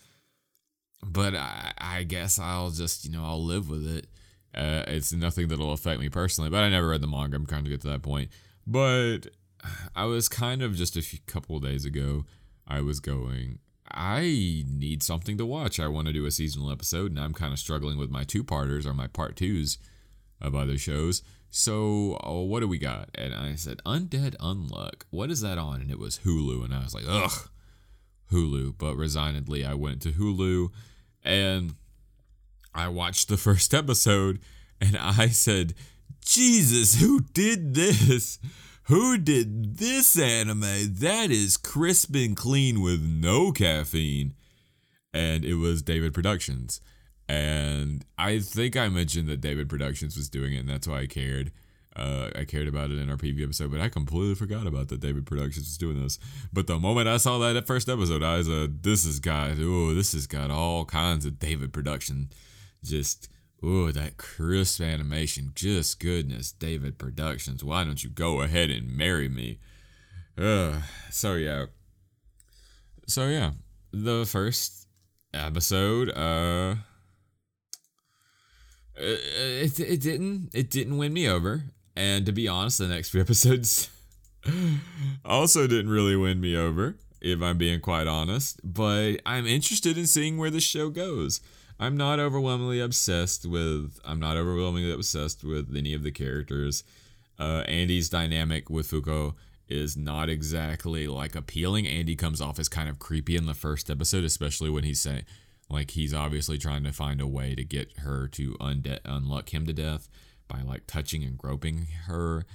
[1.03, 4.07] But I, I guess I'll just, you know, I'll live with it.
[4.53, 7.35] Uh, it's nothing that'll affect me personally, but I never read the manga.
[7.35, 8.29] I'm trying to get to that point.
[8.65, 9.27] But
[9.95, 12.25] I was kind of just a few, couple days ago,
[12.67, 13.59] I was going,
[13.91, 15.79] I need something to watch.
[15.79, 18.43] I want to do a seasonal episode, and I'm kind of struggling with my two
[18.43, 19.77] parters or my part twos
[20.41, 21.21] of other shows.
[21.49, 23.09] So, oh, what do we got?
[23.15, 25.03] And I said, Undead Unluck.
[25.09, 25.81] What is that on?
[25.81, 26.65] And it was Hulu.
[26.65, 27.49] And I was like, ugh,
[28.31, 28.77] Hulu.
[28.77, 30.69] But resignedly, I went to Hulu
[31.23, 31.75] and
[32.73, 34.39] I watched the first episode
[34.81, 35.73] and I said,
[36.25, 38.37] Jesus, who did this?
[38.87, 40.61] Who did this anime?
[40.61, 44.35] That is crisp and clean with no caffeine.
[45.11, 46.81] And it was David Productions.
[47.27, 51.07] And I think I mentioned that David Productions was doing it, and that's why I
[51.07, 51.51] cared.
[51.95, 54.99] Uh, I cared about it in our preview episode, but I completely forgot about that
[54.99, 56.19] David Productions was doing this.
[56.53, 59.95] But the moment I saw that first episode, I was uh, this is got, oh,
[59.95, 62.29] this has got all kinds of David Production.
[62.83, 63.29] Just,
[63.65, 65.51] oh, that crisp animation.
[65.55, 67.63] Just goodness, David Productions.
[67.63, 69.59] Why don't you go ahead and marry me?
[70.37, 71.65] Uh, so, yeah.
[73.07, 73.51] So, yeah.
[73.91, 74.87] The first
[75.33, 76.75] episode, uh,
[78.95, 81.63] it, it didn't it didn't win me over
[81.95, 83.89] and to be honest, the next few episodes
[85.23, 88.59] also didn't really win me over, if I'm being quite honest.
[88.63, 91.41] But I'm interested in seeing where the show goes.
[91.79, 93.99] I'm not overwhelmingly obsessed with.
[94.05, 96.83] I'm not overwhelmingly obsessed with any of the characters.
[97.37, 99.35] Uh, Andy's dynamic with Fuko
[99.67, 101.87] is not exactly like appealing.
[101.87, 105.25] Andy comes off as kind of creepy in the first episode, especially when he's saying,
[105.69, 109.65] like, he's obviously trying to find a way to get her to unde- unluck him
[109.65, 110.07] to death
[110.47, 112.45] by like touching and groping her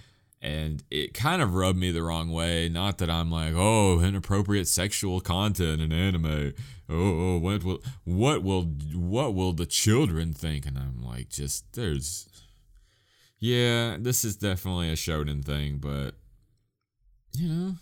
[0.42, 2.68] and it kind of rubbed me the wrong way.
[2.68, 6.54] Not that I'm like, oh, inappropriate sexual content in anime.
[6.88, 10.66] Oh, oh, what will what will what will the children think?
[10.66, 12.28] And I'm like, just there's,
[13.38, 16.14] yeah, this is definitely a shonen thing, but
[17.32, 17.74] you know,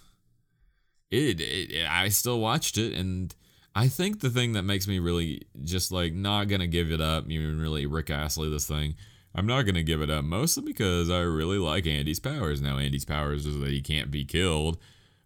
[1.10, 3.34] it, it I still watched it, and
[3.74, 7.30] I think the thing that makes me really just like not gonna give it up,
[7.30, 8.96] even really Rick Astley this thing
[9.38, 12.60] I'm not going to give it up mostly because I really like Andy's powers.
[12.60, 14.78] Now, Andy's powers is that he can't be killed,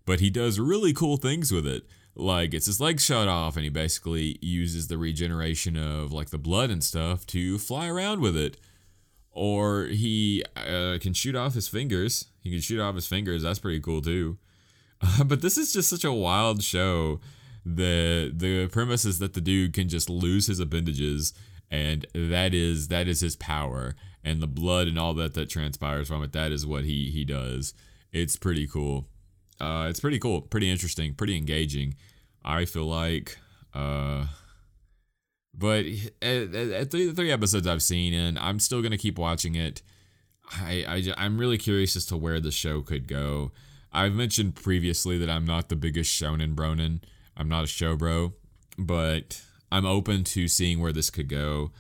[0.05, 1.85] but he does really cool things with it.
[2.14, 6.37] Like, it's his legs shut off, and he basically uses the regeneration of, like, the
[6.37, 8.59] blood and stuff to fly around with it.
[9.31, 12.27] Or he uh, can shoot off his fingers.
[12.42, 13.44] He can shoot off his fingers.
[13.44, 14.37] That's pretty cool, too.
[15.01, 17.18] Uh, but this is just such a wild show
[17.64, 21.33] that the premise is that the dude can just lose his appendages
[21.73, 23.97] and that is that is his power.
[24.23, 27.25] And the blood and all that that transpires from it that is what he he
[27.25, 27.73] does.
[28.13, 29.09] It's pretty cool.
[29.59, 30.43] Uh it's pretty cool.
[30.43, 31.15] Pretty interesting.
[31.15, 31.95] Pretty engaging.
[32.45, 33.39] I feel like
[33.75, 34.27] uh
[35.55, 35.87] but
[36.21, 39.81] at, at the three episodes i've seen and i'm still gonna keep watching it.
[40.53, 43.51] I, I i'm really curious as to where the show could go.
[43.95, 47.01] I've mentioned previously that i'm not the biggest shonen bronin.
[47.35, 48.35] I'm not a show bro
[48.77, 51.71] but I'm open to seeing where this could go.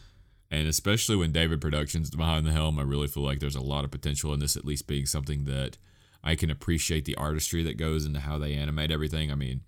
[0.50, 3.84] And especially when David Productions behind the helm, I really feel like there's a lot
[3.84, 5.76] of potential in this at least being something that
[6.24, 9.30] I can appreciate the artistry that goes into how they animate everything.
[9.30, 9.60] I mean,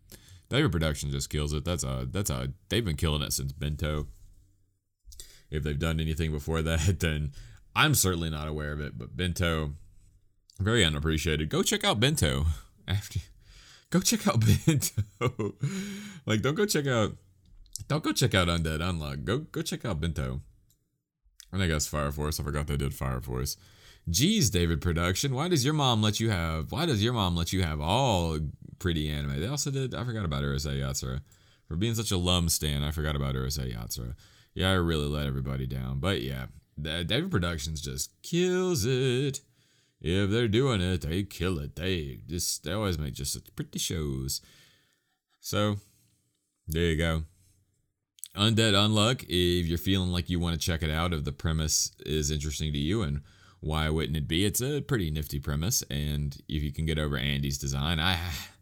[0.49, 1.67] David Productions just kills it.
[1.67, 4.07] That's a that's a they've been killing it since Bento.
[5.51, 7.33] If they've done anything before that, then
[7.77, 8.97] I'm certainly not aware of it.
[8.97, 9.73] But Bento,
[10.59, 11.51] very unappreciated.
[11.51, 12.47] Go check out Bento.
[12.89, 13.21] After,
[13.91, 15.55] go check out Bento.
[16.25, 17.17] like, don't go check out
[17.89, 19.25] don't go check out Undead Unluck.
[19.25, 20.41] Go go check out Bento.
[21.53, 22.41] And I guess Fire Force.
[22.41, 23.57] I forgot they did Fire Force.
[24.09, 25.35] Geez, David Production.
[25.35, 26.73] Why does your mom let you have?
[26.73, 28.39] Why does your mom let you have all
[28.79, 29.41] pretty anime?
[29.41, 29.95] They also did.
[29.95, 31.21] I forgot about Urusei Yatsura.
[31.67, 34.15] For being such a lum stan, I forgot about Urusei Yatsura.
[34.53, 36.01] Yeah, I really let everybody down.
[36.01, 36.47] But yeah,
[36.81, 39.41] David Productions just kills it.
[40.01, 41.77] If they're doing it, they kill it.
[41.77, 44.43] They just they always make just such pretty shows.
[45.41, 45.77] So
[46.69, 47.23] there you go.
[48.37, 51.93] Undead Unluck, if you're feeling like you want to check it out, if the premise
[52.05, 53.21] is interesting to you and
[53.61, 54.45] why wouldn't it be?
[54.45, 58.19] It's a pretty nifty premise, and if you can get over Andy's design, I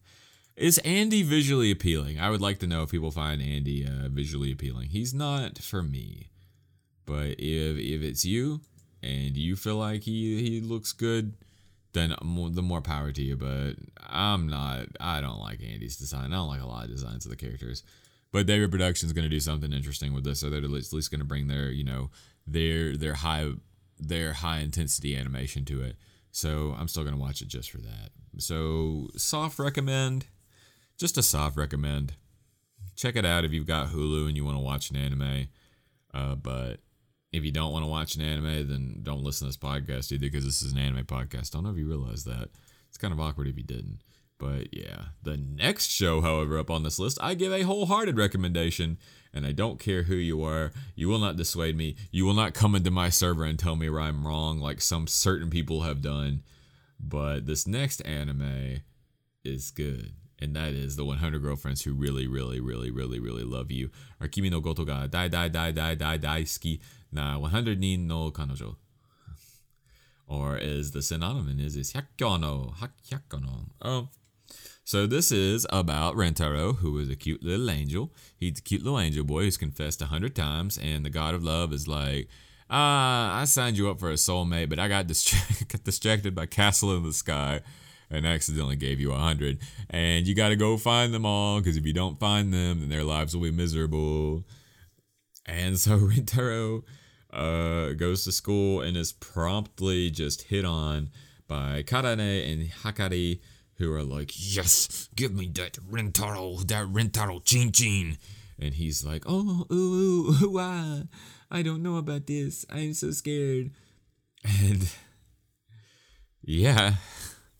[0.56, 2.20] is Andy visually appealing?
[2.20, 4.90] I would like to know if people find Andy uh, visually appealing.
[4.90, 6.28] He's not for me,
[7.04, 8.60] but if if it's you
[9.02, 11.34] and you feel like he he looks good,
[11.94, 13.36] then the more power to you.
[13.36, 14.86] But I'm not.
[15.00, 16.32] I don't like Andy's design.
[16.32, 17.82] I don't like a lot of designs of the characters.
[18.32, 21.20] But David Production's going to do something interesting with this, so they're at least going
[21.20, 22.10] to bring their, you know,
[22.46, 23.50] their their high
[23.98, 25.96] their high intensity animation to it.
[26.30, 28.10] So I'm still going to watch it just for that.
[28.38, 30.26] So soft recommend,
[30.96, 32.14] just a soft recommend.
[32.96, 35.48] Check it out if you've got Hulu and you want to watch an anime.
[36.14, 36.80] Uh, but
[37.32, 40.26] if you don't want to watch an anime, then don't listen to this podcast either
[40.26, 41.54] because this is an anime podcast.
[41.54, 42.48] I don't know if you realize that.
[42.88, 44.00] It's kind of awkward if you didn't.
[44.42, 48.98] But yeah, the next show, however, up on this list, I give a wholehearted recommendation.
[49.32, 51.94] And I don't care who you are, you will not dissuade me.
[52.10, 55.06] You will not come into my server and tell me where I'm wrong, like some
[55.06, 56.42] certain people have done.
[56.98, 58.80] But this next anime
[59.44, 60.12] is good.
[60.40, 63.90] And that is the 100 girlfriends who really, really, really, really, really love you.
[64.20, 66.80] Or Kimi no Goto ga dai dai dai dai dai ski
[67.12, 68.74] na 100 nin no kanojo.
[70.26, 72.74] or is the synonym is, is Hyakkano.
[73.08, 73.68] Hyakkano.
[73.80, 73.98] Oh.
[73.98, 74.08] Um,
[74.84, 78.12] So this is about Rentaro, who is a cute little angel.
[78.36, 81.44] He's a cute little angel boy who's confessed a hundred times, and the god of
[81.44, 82.28] love is like,
[82.68, 86.46] ah, I signed you up for a soulmate, but I got, distra- got distracted by
[86.46, 87.60] Castle in the Sky
[88.10, 89.58] and accidentally gave you a hundred.
[89.88, 92.88] And you got to go find them all, because if you don't find them, then
[92.88, 94.44] their lives will be miserable.
[95.46, 96.82] And so Rentaro
[97.32, 101.10] uh, goes to school and is promptly just hit on
[101.48, 103.40] by Karane and Hakari,
[103.82, 108.16] who are like, Yes, give me that Rentaro, that Rentaro Chin Chin.
[108.58, 111.02] And he's like, Oh, ooh, ooh, ah,
[111.50, 112.64] I don't know about this.
[112.70, 113.72] I'm so scared.
[114.44, 114.88] And
[116.42, 116.94] yeah,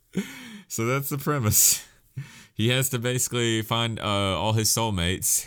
[0.68, 1.84] so that's the premise.
[2.54, 5.46] He has to basically find uh, all his soulmates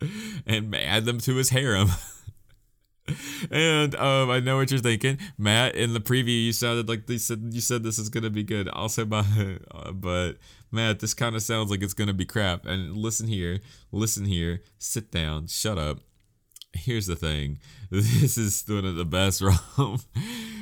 [0.46, 1.88] and add them to his harem.
[3.50, 5.74] And um, I know what you're thinking, Matt.
[5.74, 8.68] In the preview, you sounded like they said you said this is gonna be good.
[8.88, 9.24] Say my,
[9.70, 10.32] uh, but
[10.70, 12.66] Matt, this kind of sounds like it's gonna be crap.
[12.66, 13.60] And listen here,
[13.92, 16.00] listen here, sit down, shut up.
[16.74, 17.58] Here's the thing.
[17.90, 19.40] This is one of the best
[19.80, 19.98] rom.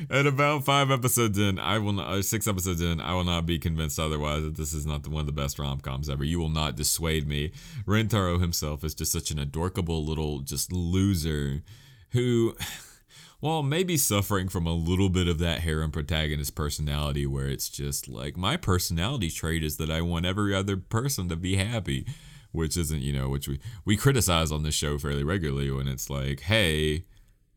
[0.08, 3.58] At about five episodes in, I will not, six episodes in, I will not be
[3.58, 6.22] convinced otherwise that this is not the, one of the best rom coms ever.
[6.22, 7.50] You will not dissuade me.
[7.84, 11.64] Rentaro himself is just such an adorable little just loser
[12.10, 12.56] who,
[13.40, 18.08] while maybe suffering from a little bit of that harem protagonist personality, where it's just
[18.08, 22.06] like my personality trait is that I want every other person to be happy,
[22.52, 26.08] which isn't, you know, which we, we criticize on this show fairly regularly when it's
[26.08, 27.04] like, hey,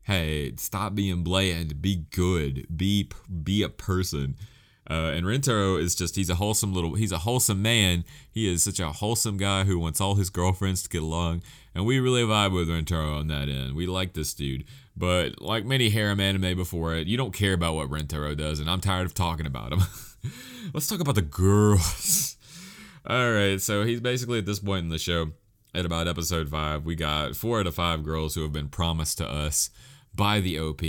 [0.02, 3.08] hey, stop being bland, be good, be
[3.42, 4.36] be a person.
[4.90, 8.04] Uh, and Rentaro is just, he's a wholesome little, he's a wholesome man.
[8.28, 11.42] He is such a wholesome guy who wants all his girlfriends to get along.
[11.76, 13.76] And we really vibe with Rentaro on that end.
[13.76, 14.64] We like this dude.
[14.96, 18.58] But like many harem anime before it, you don't care about what Rentaro does.
[18.58, 19.80] And I'm tired of talking about him.
[20.74, 22.36] Let's talk about the girls.
[23.06, 23.60] all right.
[23.60, 25.30] So he's basically at this point in the show,
[25.72, 29.18] at about episode five, we got four out of five girls who have been promised
[29.18, 29.70] to us
[30.20, 30.82] by the OP,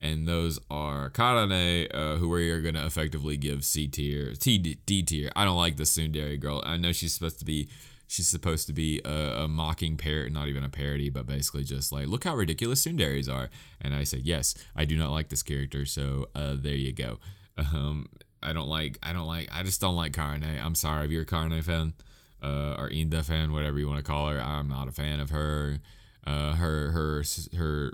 [0.00, 4.56] and those are Karane, uh, who we are going to effectively give C tier, T
[4.56, 5.30] D tier.
[5.36, 6.62] I don't like the Tsundere girl.
[6.64, 7.68] I know she's supposed to be.
[8.06, 11.92] She's supposed to be a, a mocking parrot, not even a parody, but basically just
[11.92, 13.50] like, look how ridiculous Tsunderes are.
[13.82, 17.20] And I said, yes, I do not like this character, so uh, there you go.
[17.56, 18.08] Um,
[18.42, 20.64] I don't like, I don't like, I just don't like Karane.
[20.64, 21.92] I'm sorry if you're a Karane fan,
[22.42, 24.40] uh, or Inda fan, whatever you want to call her.
[24.40, 25.78] I'm not a fan of her.
[26.26, 27.22] Uh, her, her,
[27.56, 27.92] her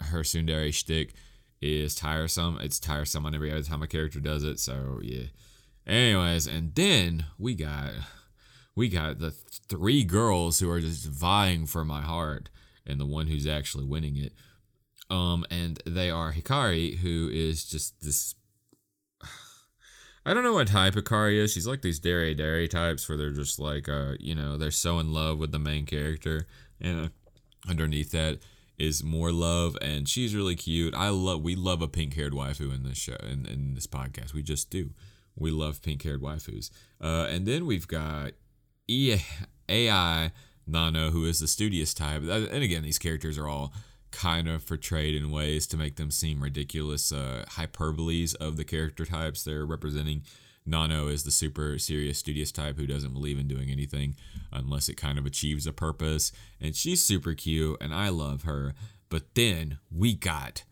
[0.00, 1.14] her tsundere shtick
[1.60, 2.58] is tiresome.
[2.60, 4.58] It's tiresome on every other time a character does it.
[4.60, 5.24] So yeah.
[5.86, 7.92] Anyways, and then we got
[8.74, 12.50] we got the three girls who are just vying for my heart,
[12.86, 14.32] and the one who's actually winning it.
[15.08, 18.34] Um, and they are Hikari, who is just this.
[20.26, 21.52] I don't know what type Hikari is.
[21.52, 24.98] She's like these dairy dairy types where they're just like, uh, you know, they're so
[24.98, 26.46] in love with the main character,
[26.80, 27.08] and uh,
[27.68, 28.40] underneath that,
[28.78, 30.94] is more love and she's really cute.
[30.94, 34.34] I love we love a pink haired waifu in this show in, in this podcast.
[34.34, 34.90] We just do.
[35.36, 36.70] We love pink haired waifus.
[37.00, 38.32] Uh, and then we've got
[38.88, 39.20] e-
[39.68, 40.32] AI
[40.66, 42.22] Nano, who is the studious type.
[42.26, 43.72] Uh, and again, these characters are all
[44.10, 49.04] kind of portrayed in ways to make them seem ridiculous uh, hyperboles of the character
[49.04, 50.22] types they're representing.
[50.66, 54.16] Nano is the super serious, studious type who doesn't believe in doing anything
[54.52, 56.32] unless it kind of achieves a purpose.
[56.60, 58.74] And she's super cute, and I love her.
[59.08, 60.64] But then we got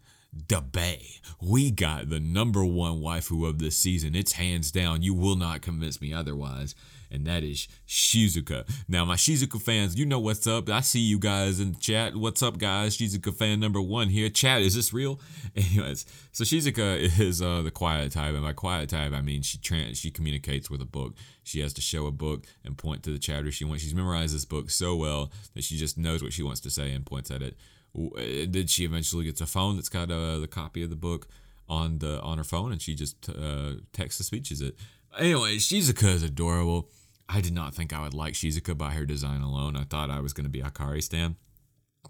[0.49, 1.20] the Bay.
[1.40, 4.16] We got the number one waifu of this season.
[4.16, 5.03] It's hands down.
[5.03, 6.74] You will not convince me otherwise
[7.11, 8.68] and that is Shizuka.
[8.88, 10.68] Now, my Shizuka fans, you know what's up.
[10.68, 12.16] I see you guys in the chat.
[12.16, 12.96] What's up, guys?
[12.96, 14.28] Shizuka fan number one here.
[14.28, 15.20] Chat, is this real?
[15.57, 19.59] Anyways, so Shizuka is uh, the quiet type, and by quiet type, I mean she
[19.59, 21.14] trans- she communicates with a book.
[21.42, 23.82] She has to show a book and point to the chapter she wants.
[23.82, 26.92] She's memorized this book so well that she just knows what she wants to say
[26.92, 27.57] and points at it.
[27.94, 31.28] Then she eventually gets a phone that's got uh, the copy of the book
[31.68, 34.76] on the on her phone, and she just uh, text to speeches it.
[35.19, 36.89] Anyway, Shizuka is adorable.
[37.29, 39.77] I did not think I would like Shizuka by her design alone.
[39.77, 41.37] I thought I was going to be Akari stan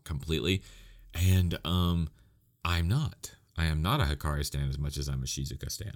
[0.05, 0.63] completely,
[1.15, 2.09] and um,
[2.65, 3.33] I'm not.
[3.57, 5.95] I am not a Hikari stan as much as I'm a Shizuka stan.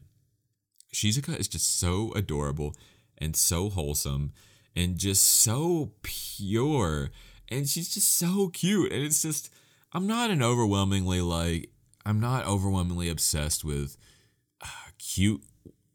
[0.94, 2.74] Shizuka is just so adorable
[3.18, 4.32] and so wholesome
[4.76, 7.10] and just so pure,
[7.48, 8.92] and she's just so cute.
[8.92, 9.50] And it's just,
[9.92, 11.70] I'm not an overwhelmingly like,
[12.06, 13.96] I'm not overwhelmingly obsessed with
[14.62, 15.42] uh, cute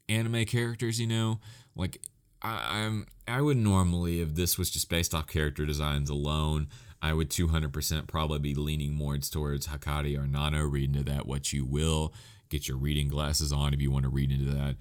[0.09, 0.99] anime characters.
[0.99, 1.39] You know,
[1.75, 2.01] like
[2.41, 6.67] I, I'm I would normally, if this was just based off character designs alone,
[7.01, 10.63] I would 200% probably be leaning more towards Hakari or Nano.
[10.63, 12.13] Read into that what you will.
[12.49, 14.75] get your reading glasses on if you want to read into that.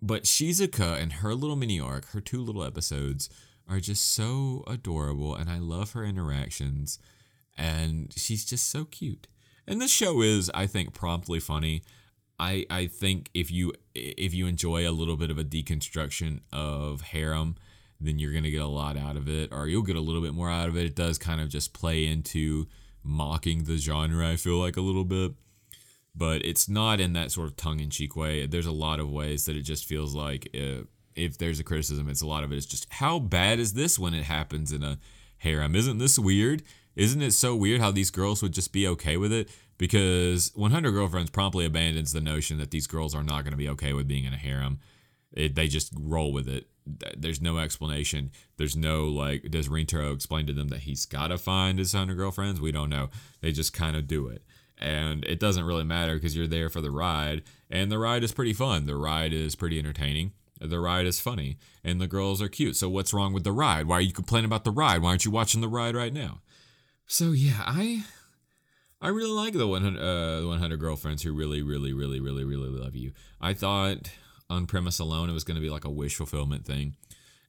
[0.00, 3.28] But Shizuka and her little mini arc, her two little episodes,
[3.68, 6.98] are just so adorable, and I love her interactions,
[7.56, 9.28] and she's just so cute.
[9.66, 11.82] And this show is, I think, promptly funny.
[12.38, 17.00] I I think if you if you enjoy a little bit of a deconstruction of
[17.02, 17.56] harem,
[18.00, 20.34] then you're gonna get a lot out of it, or you'll get a little bit
[20.34, 20.86] more out of it.
[20.86, 22.66] It does kind of just play into
[23.02, 24.28] mocking the genre.
[24.28, 25.32] I feel like a little bit
[26.14, 28.46] but it's not in that sort of tongue-in-cheek way.
[28.46, 32.08] There's a lot of ways that it just feels like if, if there's a criticism,
[32.08, 34.82] it's a lot of it is just how bad is this when it happens in
[34.82, 34.98] a
[35.38, 35.74] harem?
[35.74, 36.62] Isn't this weird?
[36.94, 39.50] Isn't it so weird how these girls would just be okay with it?
[39.78, 43.68] Because 100 Girlfriends promptly abandons the notion that these girls are not going to be
[43.70, 44.78] okay with being in a harem.
[45.32, 46.66] It, they just roll with it.
[47.16, 48.30] There's no explanation.
[48.58, 52.14] There's no like, does Rintaro explain to them that he's got to find his 100
[52.14, 52.60] girlfriends?
[52.60, 53.08] We don't know.
[53.40, 54.42] They just kind of do it
[54.82, 58.32] and it doesn't really matter because you're there for the ride and the ride is
[58.32, 62.48] pretty fun the ride is pretty entertaining the ride is funny and the girls are
[62.48, 65.10] cute so what's wrong with the ride why are you complaining about the ride why
[65.10, 66.40] aren't you watching the ride right now
[67.12, 68.02] so yeah i
[69.02, 72.96] i really like the 100 uh 100 girlfriends who really really really really really love
[72.96, 74.10] you i thought
[74.48, 76.94] on premise alone it was going to be like a wish fulfillment thing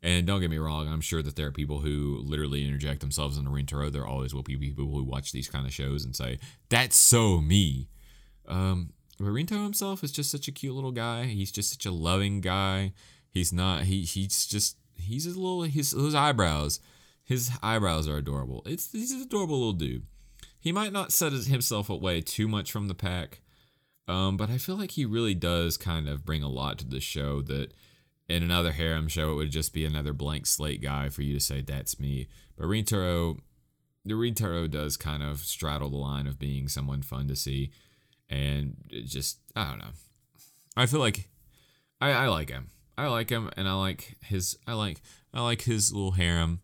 [0.06, 3.38] and don't get me wrong, I'm sure that there are people who literally interject themselves
[3.38, 3.90] in the Rintaro.
[3.90, 7.40] There always will be people who watch these kind of shows and say, that's so
[7.40, 7.88] me.
[8.46, 11.24] Um, but Rintaro himself is just such a cute little guy.
[11.24, 12.92] He's just such a loving guy.
[13.30, 16.82] He's not, he he's just, he's a little, his, his eyebrows,
[17.24, 18.64] his eyebrows are adorable.
[18.66, 20.06] It's, he's an adorable little dude.
[20.60, 23.42] He might not set himself away too much from the pack,
[24.08, 27.00] um, but I feel like he really does kind of bring a lot to the
[27.00, 27.74] show that
[28.30, 31.40] in another harem show, it would just be another blank slate guy for you to
[31.40, 32.28] say that's me.
[32.58, 33.40] But Rintaro,
[34.06, 37.72] the Rintaro does kind of straddle the line of being someone fun to see,
[38.30, 39.92] and just I don't know.
[40.76, 41.30] I feel like
[42.00, 42.70] I, I like him.
[42.98, 44.58] I like him, and I like his.
[44.68, 45.02] I like
[45.34, 46.62] I like his little harem,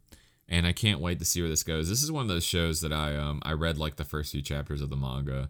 [0.50, 1.88] and I can't wait to see where this goes.
[1.88, 4.42] This is one of those shows that I um I read like the first few
[4.42, 5.50] chapters of the manga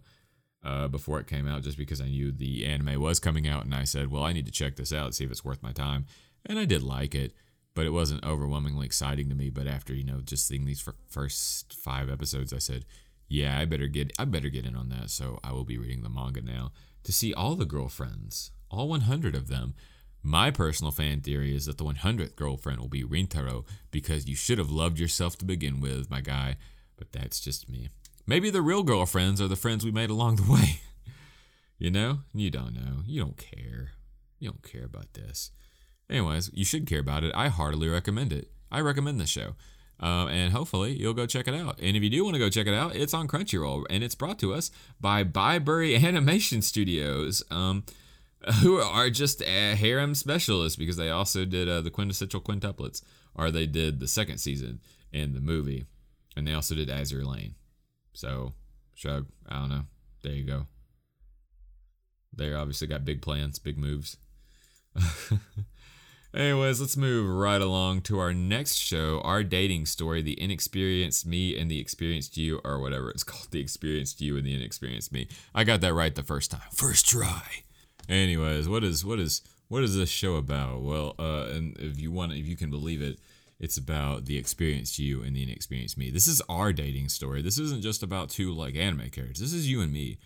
[0.63, 3.73] uh, before it came out just because I knew the anime was coming out and
[3.73, 6.05] I said, well, I need to check this out, see if it's worth my time.
[6.45, 7.33] And I did like it,
[7.73, 9.49] but it wasn't overwhelmingly exciting to me.
[9.49, 12.85] But after, you know, just seeing these first five episodes, I said,
[13.29, 15.11] yeah, I better get I better get in on that.
[15.11, 16.71] So I will be reading the manga now
[17.03, 19.75] to see all the girlfriends, all 100 of them.
[20.29, 24.59] My personal fan theory is that the 100th girlfriend will be Rintaro because you should
[24.59, 26.57] have loved yourself to begin with, my guy.
[26.97, 27.89] But that's just me.
[28.27, 30.81] Maybe the real girlfriends are the friends we made along the way.
[31.79, 32.19] you know?
[32.31, 33.01] You don't know.
[33.07, 33.93] You don't care.
[34.37, 35.49] You don't care about this.
[36.11, 37.33] Anyways, you should care about it.
[37.33, 38.51] I heartily recommend it.
[38.71, 39.55] I recommend this show.
[39.99, 41.79] Um, and hopefully you'll go check it out.
[41.81, 44.13] And if you do want to go check it out, it's on Crunchyroll, and it's
[44.13, 44.69] brought to us
[45.01, 47.83] by Bibury Animation Studios, um,
[48.61, 53.01] who are just harem specialists because they also did uh, the quintessential quintuplets,
[53.35, 54.79] or they did the second season
[55.11, 55.85] in the movie,
[56.35, 57.55] and they also did Azur Lane.
[58.13, 58.53] So,
[58.95, 59.27] shrug.
[59.47, 59.83] I don't know.
[60.23, 60.67] There you go.
[62.33, 64.17] They obviously got big plans, big moves.
[66.33, 71.59] Anyways, let's move right along to our next show, our dating story, The Inexperienced Me
[71.59, 75.27] and the Experienced You, or whatever it's called, The Experienced You and the Inexperienced Me.
[75.55, 76.69] I got that right the first time.
[76.71, 77.63] First try.
[78.09, 80.81] Anyways, what is what is what is this show about?
[80.81, 83.19] Well, uh, and if you want if you can believe it,
[83.59, 86.09] it's about the experienced you and the inexperienced me.
[86.09, 87.43] This is our dating story.
[87.43, 89.39] This isn't just about two like anime characters.
[89.39, 90.17] This is you and me,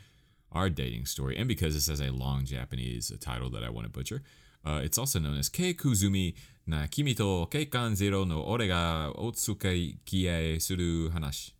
[0.54, 1.36] our dating story.
[1.38, 4.24] And because this has a long Japanese title that I want to butcher,
[4.66, 9.98] uh, it's also known as Keikuzumi na kimi to keikan zero no ore ga otsukai
[10.06, 11.52] kie suru hanashi.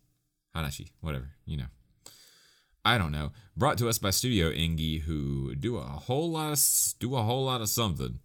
[0.56, 1.66] Hanashi, whatever, you know.
[2.84, 3.32] I don't know.
[3.56, 7.44] Brought to us by Studio Engi, who do a whole lot of do a whole
[7.44, 8.18] lot of something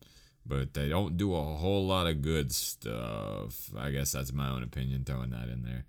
[0.49, 3.69] but they don't do a whole lot of good stuff.
[3.77, 5.03] I guess that's my own opinion.
[5.05, 5.85] Throwing that in there.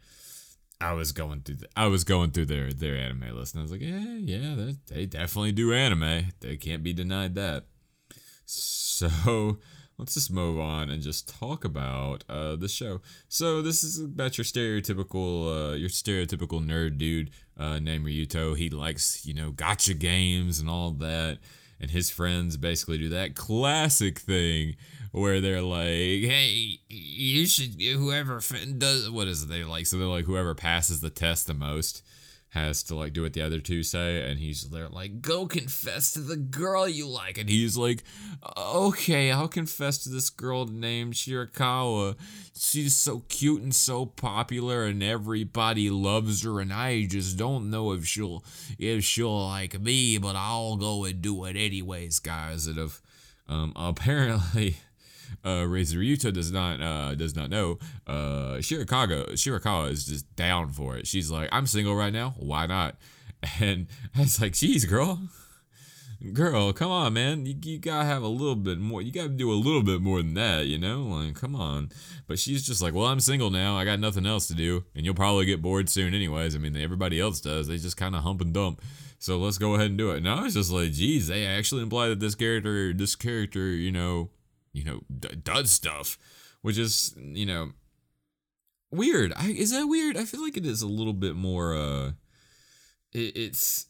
[0.80, 3.62] I was going through the, I was going through their their anime list, and I
[3.62, 6.26] was like, yeah, yeah, they definitely do anime.
[6.40, 7.64] They can't be denied that.
[8.44, 9.58] So
[10.00, 13.00] let's just move on and just talk about uh, the show.
[13.28, 18.56] So this is about your stereotypical, uh, your stereotypical nerd dude uh, named Ryuto.
[18.56, 21.38] He likes, you know, gacha games and all that
[21.80, 24.76] and his friends basically do that classic thing
[25.12, 28.40] where they're like, "Hey, you should whoever
[28.76, 32.02] does what is it they like?" So they're like, "Whoever passes the test the most."
[32.50, 36.12] Has to like do what the other two say and he's there like go confess
[36.12, 38.02] to the girl you like and he's like
[38.56, 42.16] okay i'll confess to this girl named shirakawa.
[42.54, 47.92] She's so cute and so popular and everybody loves her and i just don't know
[47.92, 48.44] if she'll
[48.78, 53.00] if she'll like me but i'll go and do it anyways guys and if
[53.48, 54.76] um apparently
[55.44, 57.78] uh, Ryuto does not uh, does not know.
[58.06, 61.06] Uh, Shirakawa Shirakawa is just down for it.
[61.06, 62.34] She's like, I'm single right now.
[62.38, 62.96] Why not?
[63.58, 65.18] And I was like, geez, girl,
[66.34, 67.46] girl, come on, man.
[67.46, 69.00] You, you gotta have a little bit more.
[69.00, 71.02] You gotta do a little bit more than that, you know?
[71.04, 71.90] Like, come on.
[72.26, 73.78] But she's just like, well, I'm single now.
[73.78, 76.54] I got nothing else to do, and you'll probably get bored soon, anyways.
[76.54, 77.66] I mean, everybody else does.
[77.66, 78.82] They just kind of hump and dump.
[79.18, 80.18] So let's go ahead and do it.
[80.18, 83.92] And I was just like, geez, they actually imply that this character, this character, you
[83.92, 84.30] know,
[84.72, 86.18] you know, d- does stuff,
[86.62, 87.72] which is, you know,
[88.90, 89.32] weird.
[89.36, 90.16] I, is that weird?
[90.16, 92.12] I feel like it is a little bit more, uh,
[93.12, 93.86] it, it's,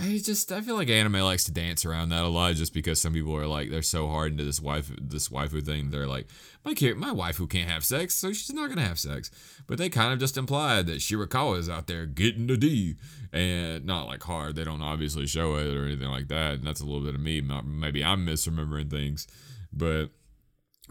[0.00, 3.00] I just, I feel like anime likes to dance around that a lot just because
[3.00, 5.90] some people are like, they're so hard into this wife, this waifu thing.
[5.90, 6.28] They're like,
[6.64, 9.28] my kid, my waifu can't have sex, so she's not gonna have sex.
[9.66, 12.94] But they kind of just implied that Shirakawa is out there getting the D,
[13.32, 14.54] and not like hard.
[14.54, 16.54] They don't obviously show it or anything like that.
[16.54, 17.40] And that's a little bit of me.
[17.40, 19.26] Maybe I'm misremembering things
[19.72, 20.10] but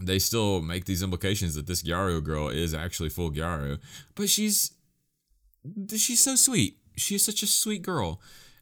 [0.00, 3.78] they still make these implications that this Gyaru girl is actually full Gyaru.
[4.14, 4.72] But she's
[5.96, 6.78] she's so sweet.
[6.96, 8.20] She's such a sweet girl.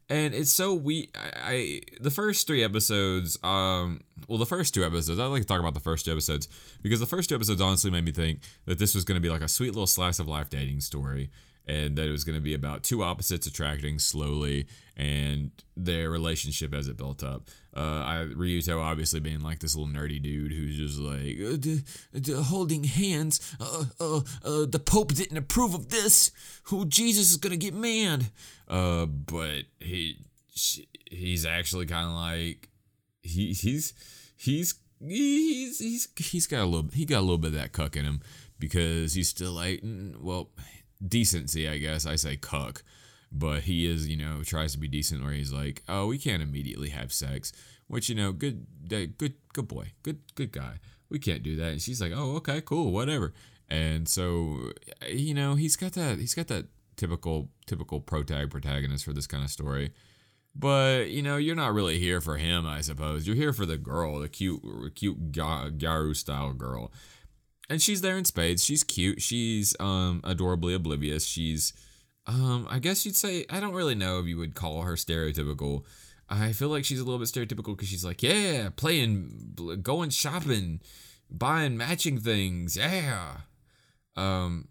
[0.09, 4.85] And it's so we I, I the first three episodes, um well the first two
[4.85, 6.49] episodes, I like to talk about the first two episodes
[6.83, 9.43] because the first two episodes honestly made me think that this was gonna be like
[9.43, 11.31] a sweet little slice of life dating story
[11.67, 16.73] and that it was going to be about two opposites attracting slowly and their relationship
[16.73, 17.49] as it built up.
[17.77, 21.83] Uh, I Ryuto obviously being like this little nerdy dude who's just like uh, d-
[22.19, 23.55] d- holding hands.
[23.61, 26.31] Uh, uh, uh, the Pope didn't approve of this.
[26.65, 28.27] Who Jesus is gonna get mad?
[28.67, 30.17] Uh, but he
[31.11, 32.71] he's actually kind of like
[33.23, 33.93] he he's
[34.37, 37.95] he's he's he's he's got a little he got a little bit of that cuck
[37.97, 38.21] in him
[38.59, 39.83] because he's still like
[40.19, 40.49] well
[41.07, 42.07] decency, I guess.
[42.07, 42.83] I say cuck,
[43.33, 46.43] but he is, you know, tries to be decent where he's like, oh, we can't
[46.43, 47.53] immediately have sex,
[47.87, 49.19] which, you know, good, good,
[49.53, 50.79] good boy, good, good guy.
[51.09, 51.73] We can't do that.
[51.73, 53.33] And she's like, oh, okay, cool, whatever.
[53.69, 54.71] And so,
[55.09, 56.67] you know, he's got that, he's got that
[56.97, 59.93] typical, typical protag protagonist for this kind of story.
[60.59, 63.27] But you know, you're not really here for him, I suppose.
[63.27, 64.63] You're here for the girl, the cute,
[64.95, 66.91] cute Gyaru style girl
[67.69, 68.65] and she's there in spades.
[68.65, 69.21] She's cute.
[69.21, 71.27] She's um adorably oblivious.
[71.27, 71.73] She's
[72.27, 75.85] um I guess you'd say I don't really know if you would call her stereotypical.
[76.29, 80.81] I feel like she's a little bit stereotypical because she's like, yeah, playing, going shopping,
[81.31, 83.39] buying matching things, yeah.
[84.17, 84.69] Um,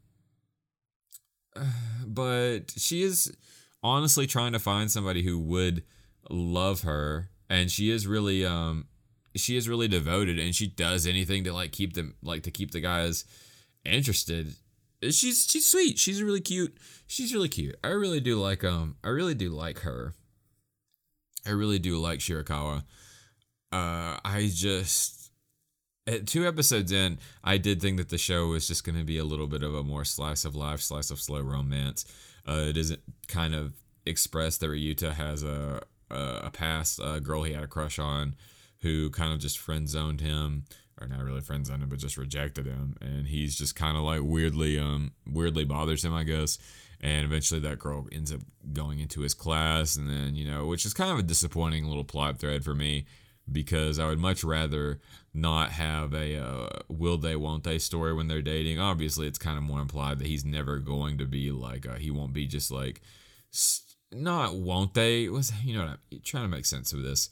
[2.05, 3.33] but she is
[3.81, 5.83] honestly trying to find somebody who would
[6.29, 8.87] love her, and she is really um
[9.35, 12.71] she is really devoted and she does anything to like keep them like to keep
[12.71, 13.25] the guys
[13.83, 14.55] interested.
[15.11, 15.97] She's she's sweet.
[15.99, 16.77] She's really cute.
[17.07, 17.75] She's really cute.
[17.83, 20.13] I really do like um I really do like her.
[21.45, 22.83] I really do like Shirakawa.
[23.71, 25.31] Uh I just
[26.07, 29.17] at two episodes in, I did think that the show was just going to be
[29.17, 32.05] a little bit of a more slice of life, slice of slow romance.
[32.47, 33.73] Uh, it isn't kind of
[34.05, 35.81] expressed that Ryuta has a
[36.11, 38.35] a, a past a girl he had a crush on
[38.81, 40.65] who kind of just friend zoned him
[40.99, 42.95] or not really friend zoned him but just rejected him.
[43.01, 46.57] And he's just kind of like weirdly um weirdly bothers him i guess.
[47.01, 48.41] And eventually that girl ends up
[48.73, 52.03] going into his class and then you know which is kind of a disappointing little
[52.03, 53.05] plot thread for me
[53.51, 54.99] because i would much rather
[55.35, 58.79] not have a uh, will they won't they story when they're dating.
[58.79, 62.09] Obviously it's kind of more implied that he's never going to be like uh, he
[62.09, 63.01] won't be just like
[64.11, 67.29] not won't they was you know i'm trying to make sense of this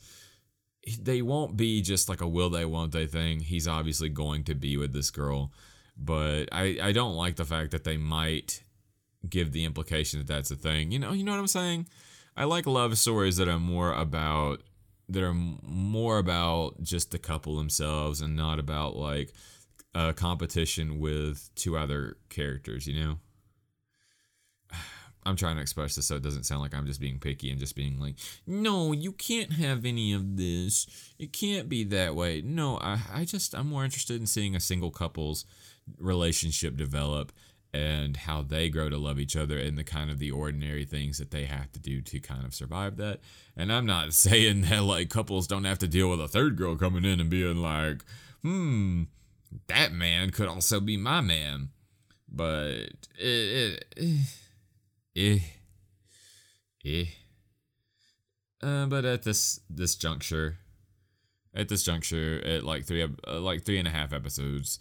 [1.00, 3.40] they won't be just like a will they won't they thing.
[3.40, 5.52] He's obviously going to be with this girl,
[5.96, 8.62] but I I don't like the fact that they might
[9.28, 10.90] give the implication that that's a thing.
[10.90, 11.88] You know, you know what I'm saying?
[12.36, 14.62] I like love stories that are more about
[15.08, 19.32] that are more about just the couple themselves and not about like
[19.94, 23.18] a competition with two other characters, you know?
[25.26, 27.58] I'm trying to express this so it doesn't sound like I'm just being picky and
[27.58, 28.16] just being like,
[28.46, 30.86] no, you can't have any of this.
[31.18, 32.42] It can't be that way.
[32.42, 35.44] No, I, I just, I'm more interested in seeing a single couple's
[35.98, 37.32] relationship develop
[37.74, 41.18] and how they grow to love each other and the kind of the ordinary things
[41.18, 43.18] that they have to do to kind of survive that.
[43.56, 46.76] And I'm not saying that like couples don't have to deal with a third girl
[46.76, 48.04] coming in and being like,
[48.42, 49.04] hmm,
[49.66, 51.70] that man could also be my man.
[52.28, 52.70] But
[53.18, 54.26] it, it, it
[55.16, 55.38] eh
[56.84, 57.04] eh.
[58.62, 60.58] Uh, but at this this juncture,
[61.54, 64.78] at this juncture, at like three uh, like three and a half episodes,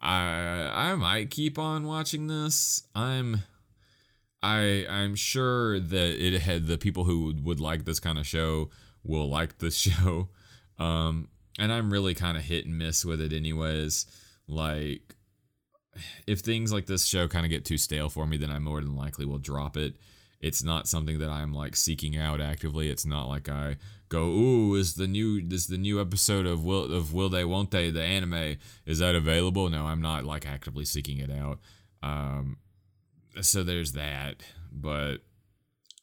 [0.00, 2.82] I I might keep on watching this.
[2.94, 3.42] I'm
[4.42, 8.70] I I'm sure that it had the people who would like this kind of show
[9.02, 10.28] will like this show.
[10.78, 11.28] Um,
[11.58, 14.06] and I'm really kind of hit and miss with it anyways.
[14.46, 15.15] Like
[16.26, 18.80] if things like this show kind of get too stale for me, then I more
[18.80, 19.96] than likely will drop it.
[20.40, 22.90] It's not something that I'm like seeking out actively.
[22.90, 23.76] It's not like I
[24.08, 27.70] go, "Ooh, is the new is the new episode of Will of Will They Won't
[27.70, 31.58] They the anime is that available?" No, I'm not like actively seeking it out.
[32.02, 32.58] Um,
[33.40, 34.42] so there's that.
[34.70, 35.18] But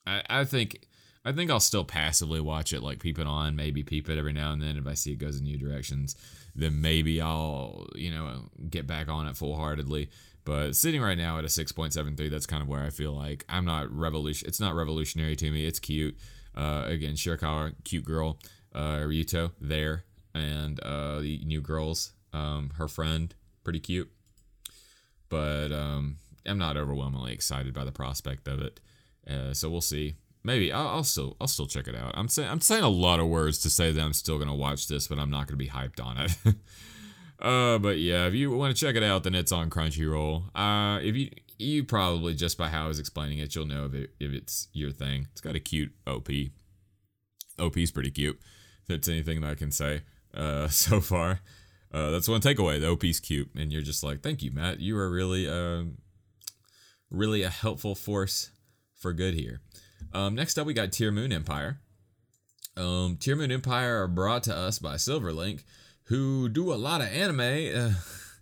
[0.06, 0.88] I I think
[1.26, 4.34] I think I'll still passively watch it, like peep it on, maybe peep it every
[4.34, 6.16] now and then if I see it goes in new directions.
[6.56, 10.10] Then maybe I'll you know get back on it full heartedly.
[10.46, 13.64] But sitting right now at a 6.73, that's kind of where I feel like I'm
[13.64, 14.46] not revolution.
[14.48, 15.66] It's not revolutionary to me.
[15.66, 16.18] It's cute.
[16.54, 18.40] Uh, again, Shirakawa, cute girl.
[18.76, 22.14] Uh, Ryuto there, and uh, the new girls.
[22.34, 23.34] Um, her friend,
[23.64, 24.12] pretty cute.
[25.30, 28.80] But um, I'm not overwhelmingly excited by the prospect of it.
[29.30, 30.16] Uh, so we'll see.
[30.44, 32.14] Maybe I'll, I'll, still I'll still check it out.
[32.16, 34.88] I'm saying I'm saying a lot of words to say that I'm still gonna watch
[34.88, 36.36] this, but I'm not gonna be hyped on it.
[37.44, 40.44] Uh, but yeah, if you want to check it out, then it's on Crunchyroll.
[40.56, 41.30] Uh, if you
[41.60, 44.70] you probably just by how I was explaining it, you'll know if it if it's
[44.72, 45.28] your thing.
[45.34, 46.30] It's got a cute OP.
[47.60, 48.40] OP's pretty cute.
[48.84, 51.42] If it's anything that I can say, uh, so far.
[51.92, 52.80] Uh, that's one takeaway.
[52.80, 54.80] The OP's cute, and you're just like, thank you, Matt.
[54.80, 55.84] You are really, uh,
[57.12, 58.50] really a helpful force
[58.96, 59.62] for good here.
[60.12, 61.80] Um, next up, we got Tear Moon Empire.
[62.76, 65.62] Um, Tear Moon Empire are brought to us by Silverlink
[66.06, 67.40] who do a lot of anime.
[67.40, 67.94] Uh,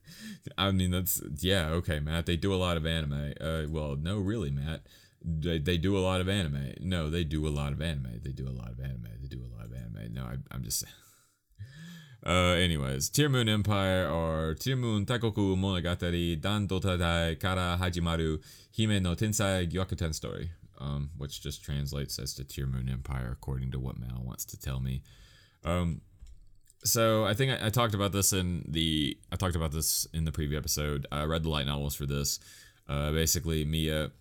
[0.57, 2.25] I mean, that's yeah, okay, Matt.
[2.25, 3.33] They do a lot of anime.
[3.39, 4.81] Uh, well, no, really, Matt.
[5.23, 6.73] They, they do a lot of anime.
[6.79, 8.19] No, they do a lot of anime.
[8.23, 9.07] They do a lot of anime.
[9.21, 10.13] They do a lot of anime.
[10.13, 10.85] No, I, I'm just.
[12.23, 18.39] Uh, anyways, Tear Moon Empire or Tear Moon Takoku Monogatari Dan Dotadai Kara Hajimaru
[18.77, 20.51] Hime no Tensai Gyakuten Story,
[20.81, 24.59] um, which just translates as to Tear Moon Empire according to what MAL wants to
[24.59, 25.03] tell me.
[25.63, 26.01] Um,
[26.83, 30.25] so I think I, I, talked about this in the I talked about this in
[30.25, 31.05] the preview episode.
[31.11, 32.39] I read the light novels for this.
[32.89, 34.11] Uh, basically, Mia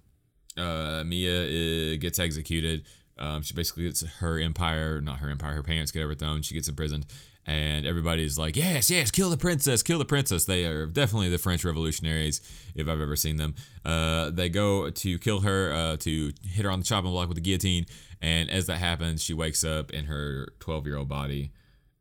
[0.59, 2.85] uh, Mia uh, gets executed.
[3.19, 6.43] Um, she basically gets her empire, not her empire, her parents get overthrown.
[6.43, 7.07] She gets imprisoned,
[7.47, 11.39] and everybody's like, "Yes, yes, kill the princess, kill the princess." They are definitely the
[11.39, 12.41] French revolutionaries,
[12.75, 13.55] if I've ever seen them.
[13.85, 17.37] Uh, they go to kill her, uh, to hit her on the chopping block with
[17.37, 17.87] the guillotine,
[18.21, 21.53] and as that happens, she wakes up in her 12-year-old body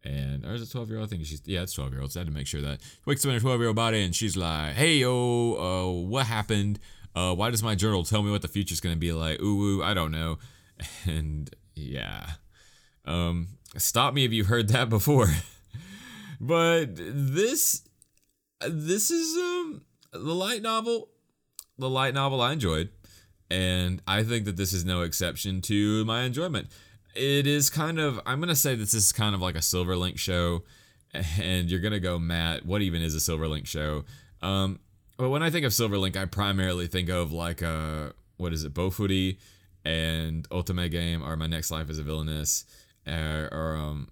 [0.03, 1.07] and or is it 12 year old?
[1.07, 2.11] I think she's yeah, it's 12 year old.
[2.11, 4.03] So I had to make sure that wakes up in her 12 year old body
[4.03, 6.79] and she's like, "Hey yo, uh, what happened?
[7.15, 9.41] Uh, why does my journal tell me what the future's gonna be like?
[9.41, 10.37] Ooh, ooh I don't know."
[11.05, 12.25] And yeah,
[13.03, 15.27] um, stop me if you've heard that before.
[16.41, 17.83] but this,
[18.67, 21.09] this is um the light novel,
[21.77, 22.89] the light novel I enjoyed,
[23.49, 26.67] and I think that this is no exception to my enjoyment
[27.15, 30.63] it is kind of I'm gonna say this is kind of like a Silverlink show,
[31.13, 32.65] and you're gonna go, Matt.
[32.65, 34.05] What even is a Silverlink show?
[34.41, 34.79] Um,
[35.17, 38.73] but when I think of Silverlink, I primarily think of like uh, what is it,
[38.73, 39.37] Bofuri
[39.85, 42.65] and Ultimate Game, or My Next Life as a Villainess,
[43.09, 44.09] uh, or um,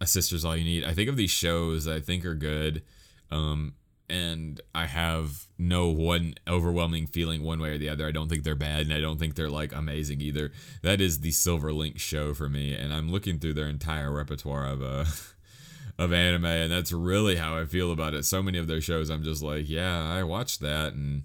[0.00, 0.84] A Sister's All You Need.
[0.84, 2.82] I think of these shows I think are good.
[3.30, 3.74] Um,
[4.10, 8.06] and I have no one overwhelming feeling one way or the other.
[8.06, 10.50] I don't think they're bad, and I don't think they're like amazing either.
[10.82, 14.66] That is the Silver Link show for me, and I'm looking through their entire repertoire
[14.66, 15.04] of uh
[15.98, 18.24] of anime, and that's really how I feel about it.
[18.24, 21.24] So many of their shows, I'm just like, yeah, I watched that, and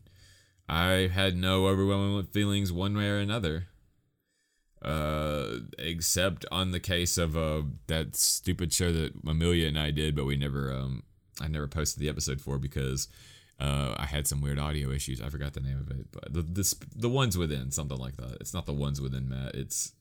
[0.68, 3.68] I had no overwhelming feelings one way or another.
[4.84, 10.16] Uh, except on the case of uh that stupid show that Amelia and I did,
[10.16, 11.04] but we never um
[11.40, 13.08] I never posted the episode for because
[13.60, 15.22] uh, I had some weird audio issues.
[15.22, 18.38] I forgot the name of it, but the the ones within something like that.
[18.42, 19.56] It's not the ones within Matt.
[19.56, 19.94] It's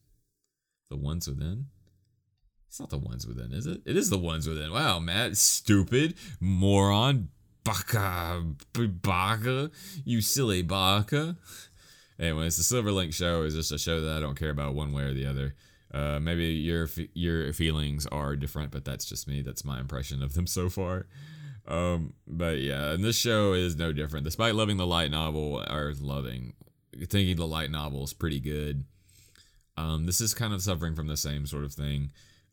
[0.91, 1.66] the ones within.
[2.68, 3.83] It's not the ones within, is it?
[3.85, 4.72] It is the ones within.
[4.72, 7.28] Wow, Matt, stupid moron,
[7.64, 9.70] baka, baka,
[10.05, 11.37] you silly baka.
[12.18, 14.92] Anyways, the Silver Link show is just a show that I don't care about one
[14.92, 15.54] way or the other.
[15.92, 19.42] Uh, maybe your your feelings are different, but that's just me.
[19.42, 21.06] That's my impression of them so far.
[21.66, 24.24] Um, but yeah, and this show is no different.
[24.24, 26.54] Despite loving the light novel, or loving,
[27.08, 28.84] thinking the light novel is pretty good.
[29.76, 32.10] Um, this is kind of suffering from the same sort of thing.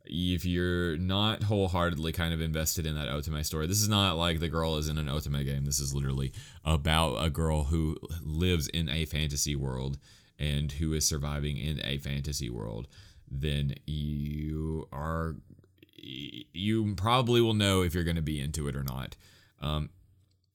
[0.09, 4.39] If you're not wholeheartedly kind of invested in that Otome story, this is not like
[4.39, 5.65] the girl is in an Otome game.
[5.65, 6.33] This is literally
[6.65, 9.99] about a girl who lives in a fantasy world
[10.39, 12.87] and who is surviving in a fantasy world,
[13.29, 15.35] then you are
[16.01, 19.15] you probably will know if you're going to be into it or not.
[19.61, 19.89] Um,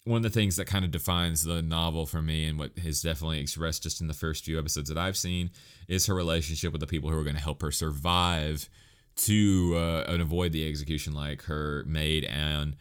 [0.04, 3.02] one of the things that kind of defines the novel for me and what is
[3.02, 5.50] definitely expressed just in the first few episodes that I've seen
[5.88, 8.68] is her relationship with the people who are going to help her survive
[9.16, 12.76] to uh, and avoid the execution, like her maid and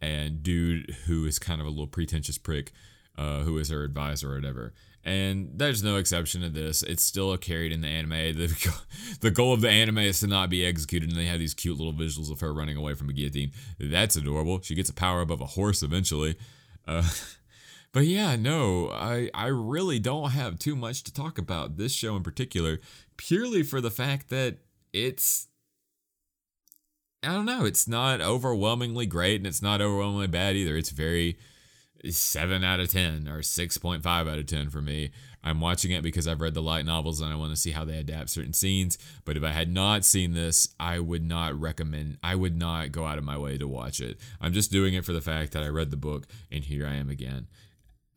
[0.00, 2.72] and dude who is kind of a little pretentious prick,
[3.16, 4.72] uh, who is her advisor or whatever.
[5.04, 6.82] And there's no exception to this.
[6.82, 8.10] It's still carried in the anime.
[8.38, 8.82] The,
[9.20, 11.78] the goal of the anime is to not be executed, and they have these cute
[11.78, 13.52] little visuals of her running away from a guillotine.
[13.80, 14.60] That's adorable.
[14.60, 16.36] She gets a power above a horse eventually.
[16.86, 17.08] Uh,
[17.92, 22.14] but yeah, no, I, I really don't have too much to talk about this show
[22.16, 22.78] in particular,
[23.16, 24.58] purely for the fact that
[24.92, 25.47] it's
[27.28, 27.66] I don't know.
[27.66, 30.78] It's not overwhelmingly great and it's not overwhelmingly bad either.
[30.78, 31.36] It's very
[32.08, 35.10] 7 out of 10 or 6.5 out of 10 for me.
[35.44, 37.84] I'm watching it because I've read the light novels and I want to see how
[37.84, 38.96] they adapt certain scenes.
[39.26, 43.04] But if I had not seen this, I would not recommend, I would not go
[43.04, 44.16] out of my way to watch it.
[44.40, 46.94] I'm just doing it for the fact that I read the book and here I
[46.94, 47.46] am again.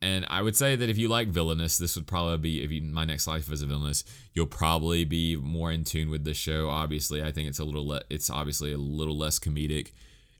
[0.02, 2.82] And I would say that if you like villainous, this would probably be if you
[2.82, 4.02] my next life as a Villainess,
[4.34, 6.68] you'll probably be more in tune with the show.
[6.68, 9.92] Obviously, I think it's a little le- it's obviously a little less comedic.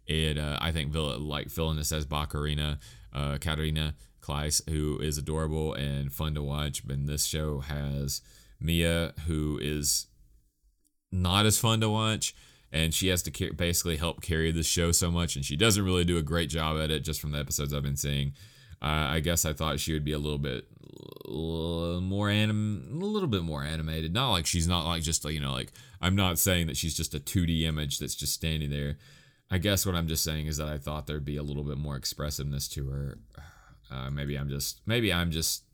[0.04, 2.78] It uh, I think villain like villainous as Baccarina,
[3.14, 6.84] uh, Katarina Claes, who is adorable and fun to watch.
[6.84, 8.20] But this show has
[8.60, 10.08] Mia, who is
[11.12, 12.34] not as fun to watch
[12.72, 16.04] and she has to basically help carry the show so much and she doesn't really
[16.06, 18.32] do a great job at it just from the episodes i've been seeing
[18.82, 20.66] I guess I thought she would be a little bit
[21.28, 24.12] more anim, a little bit more animated.
[24.12, 27.14] Not like she's not like just you know like I'm not saying that she's just
[27.14, 28.98] a 2D image that's just standing there.
[29.50, 31.78] I guess what I'm just saying is that I thought there'd be a little bit
[31.78, 33.18] more expressiveness to her.
[33.90, 35.64] Uh, maybe I'm just maybe I'm just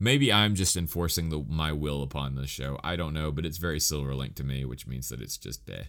[0.00, 2.80] maybe I'm just enforcing the my will upon this show.
[2.82, 5.70] I don't know, but it's very Silver Link to me, which means that it's just
[5.70, 5.84] eh.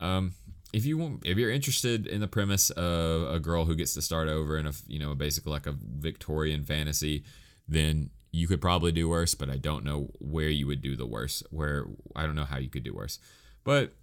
[0.00, 0.34] Um,
[0.72, 4.28] if you if you're interested in the premise of a girl who gets to start
[4.28, 7.24] over in a you know basically like a Victorian fantasy,
[7.66, 9.34] then you could probably do worse.
[9.34, 11.42] But I don't know where you would do the worse.
[11.50, 13.18] Where I don't know how you could do worse.
[13.64, 13.94] But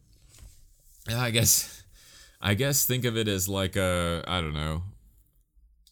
[1.09, 1.83] I guess
[2.41, 4.83] I guess think of it as like a I don't know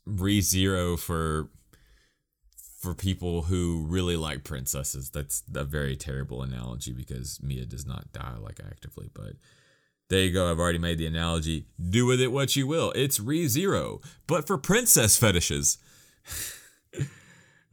[0.05, 1.49] re zero for
[2.79, 5.09] for people who really like princesses.
[5.09, 9.33] That's a very terrible analogy because Mia does not die like actively, but
[10.09, 10.49] there you go.
[10.49, 11.65] I've already made the analogy.
[11.89, 12.91] Do with it what you will.
[12.95, 15.77] It's Re Zero, but for princess fetishes.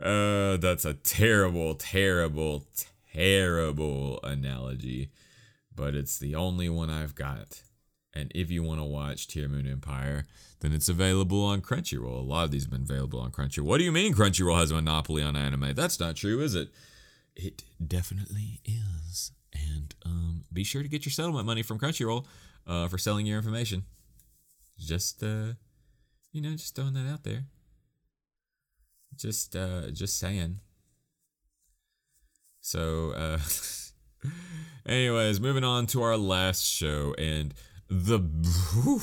[0.03, 2.66] uh, that's a terrible, terrible,
[3.12, 5.11] terrible analogy,
[5.74, 7.62] but it's the only one I've got.
[8.12, 10.26] And if you want to watch Tear Moon Empire,
[10.61, 12.18] then it's available on Crunchyroll.
[12.18, 13.64] A lot of these have been available on Crunchyroll.
[13.64, 15.74] What do you mean Crunchyroll has a monopoly on anime?
[15.74, 16.70] That's not true, is it?
[17.37, 19.33] It definitely is.
[19.68, 22.26] And um, be sure to get your settlement money from Crunchyroll
[22.66, 23.84] uh, for selling your information.
[24.78, 25.54] Just uh,
[26.32, 27.44] you know, just throwing that out there.
[29.16, 30.61] Just uh, just saying.
[32.61, 33.38] So, uh,
[34.86, 37.54] anyways, moving on to our last show and
[37.88, 39.02] the whew,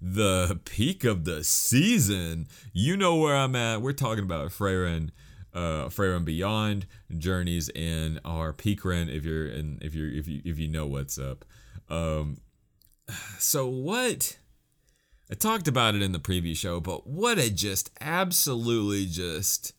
[0.00, 2.48] the peak of the season.
[2.72, 3.80] You know where I'm at.
[3.80, 5.10] We're talking about Frieren
[5.54, 6.86] uh Frieren Beyond
[7.16, 11.18] journeys in our Peakren if you're in if you're if you if you know what's
[11.18, 11.44] up.
[11.88, 12.38] Um
[13.38, 14.38] so what
[15.30, 19.74] I talked about it in the previous show, but what a just absolutely just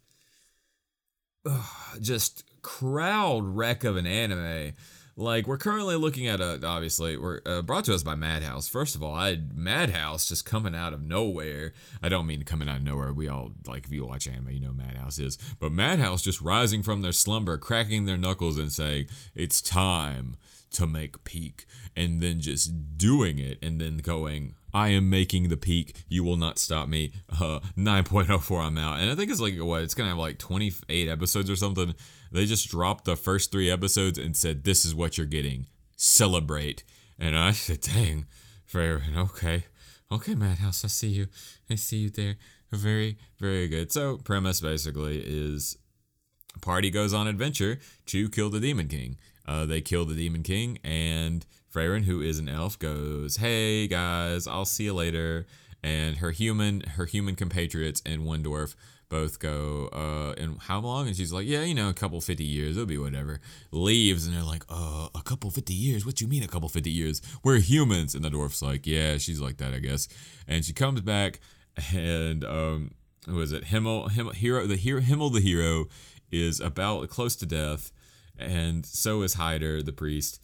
[2.00, 4.74] just crowd wreck of an anime.
[5.20, 8.70] Like we're currently looking at a obviously we're uh, brought to us by Madhouse.
[8.70, 11.74] First of all, I Madhouse just coming out of nowhere.
[12.02, 13.12] I don't mean coming out of nowhere.
[13.12, 15.38] We all like if you watch anime, you know Madhouse is.
[15.60, 20.38] But Madhouse just rising from their slumber, cracking their knuckles and saying, "It's time
[20.72, 21.66] to make peak,"
[21.98, 25.96] and then just doing it, and then going, I am making the peak.
[26.08, 27.14] You will not stop me.
[27.30, 29.00] Uh, 9.04, I'm out.
[29.00, 29.82] And I think it's like, what?
[29.82, 31.96] It's going to have like 28 episodes or something.
[32.32, 35.68] They just dropped the first three episodes and said, This is what you're getting.
[35.96, 36.84] Celebrate.
[37.18, 38.26] And I said, Dang,
[38.66, 39.04] fair.
[39.16, 39.66] Okay.
[40.12, 41.28] Okay, Madhouse, I see you.
[41.70, 42.36] I see you there.
[42.72, 43.92] Very, very good.
[43.92, 45.78] So, premise basically is
[46.62, 49.18] party goes on adventure to kill the Demon King.
[49.48, 54.48] Uh, they kill the Demon King, and Frieren, who is an elf, goes, "Hey guys,
[54.48, 55.46] I'll see you later."
[55.82, 58.76] And her human, her human compatriots and one dwarf
[59.10, 61.08] both go, uh, and how long?
[61.08, 63.42] And she's like, yeah, you know, a couple 50 years, it'll be whatever.
[63.72, 66.06] Leaves, and they're like, uh, a couple 50 years?
[66.06, 67.22] What do you mean a couple 50 years?
[67.44, 68.14] We're humans.
[68.14, 70.08] And the dwarf's like, yeah, she's like that, I guess.
[70.48, 71.40] And she comes back,
[71.94, 72.92] and, um,
[73.28, 73.66] is it?
[73.66, 75.86] Himmel, Himmel, hero, the hero, Himmel the hero
[76.32, 77.92] is about close to death,
[78.38, 80.42] and so is Heiter, the priest.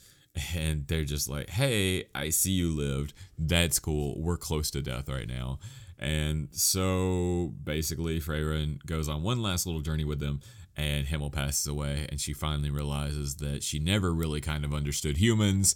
[0.55, 3.13] And they're just like, hey, I see you lived.
[3.37, 4.21] That's cool.
[4.21, 5.59] We're close to death right now.
[5.97, 10.41] And so basically, Frieren goes on one last little journey with them,
[10.75, 15.17] and Himmel passes away, and she finally realizes that she never really kind of understood
[15.17, 15.75] humans.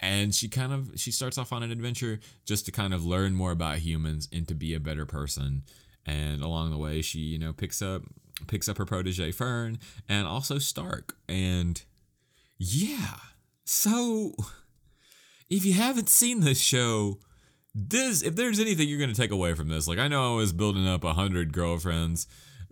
[0.00, 3.34] And she kind of she starts off on an adventure just to kind of learn
[3.34, 5.62] more about humans and to be a better person.
[6.04, 8.02] And along the way, she you know picks up
[8.48, 9.78] picks up her protege Fern
[10.08, 11.14] and also Stark.
[11.28, 11.80] And
[12.58, 13.14] yeah,
[13.64, 14.34] so
[15.50, 17.18] if you haven't seen this show,
[17.74, 20.52] this if there's anything you're gonna take away from this, like I know I was
[20.52, 22.26] building up a hundred girlfriends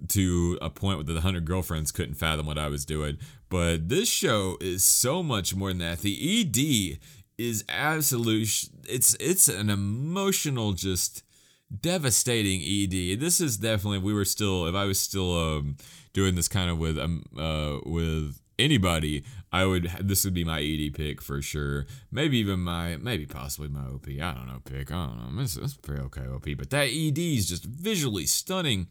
[0.08, 3.18] to a point where the hundred girlfriends couldn't fathom what I was doing,
[3.48, 6.00] but this show is so much more than that.
[6.00, 6.98] The ED
[7.38, 8.68] is absolute.
[8.88, 11.22] It's it's an emotional just
[11.80, 13.20] devastating ED.
[13.20, 15.76] This is definitely we were still if I was still um,
[16.12, 20.60] doing this kind of with um uh with anybody, I would this would be my
[20.60, 21.86] ED pick for sure.
[22.10, 24.06] Maybe even my maybe possibly my OP.
[24.08, 24.92] I don't know pick.
[24.92, 25.42] I don't know.
[25.42, 28.88] It's, it's pretty okay OP, but that ED is just visually stunning.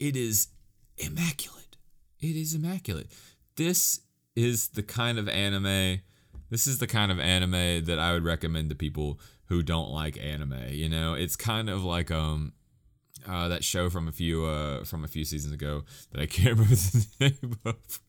[0.00, 0.48] It is
[0.96, 1.76] immaculate.
[2.20, 3.08] It is immaculate.
[3.56, 4.00] This
[4.34, 6.00] is the kind of anime.
[6.50, 10.18] This is the kind of anime that I would recommend to people who don't like
[10.18, 10.70] anime.
[10.70, 12.52] You know, it's kind of like um
[13.26, 16.50] uh, that show from a few uh, from a few seasons ago that I can't
[16.58, 18.00] remember the name of.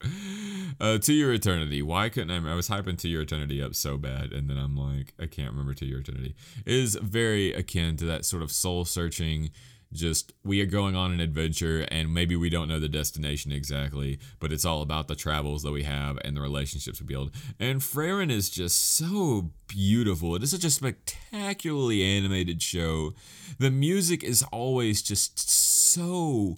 [0.79, 1.81] Uh, to Your Eternity.
[1.81, 2.51] Why couldn't I?
[2.51, 5.51] I was hyping To Your Eternity up so bad, and then I'm like, I can't
[5.51, 6.35] remember To Your Eternity.
[6.65, 9.51] It is very akin to that sort of soul searching
[9.91, 14.19] just we are going on an adventure and maybe we don't know the destination exactly
[14.39, 17.31] but it's all about the travels that we have and the relationships we build.
[17.59, 20.35] And Frieren is just so beautiful.
[20.35, 23.13] It is such a spectacularly animated show.
[23.57, 26.57] The music is always just so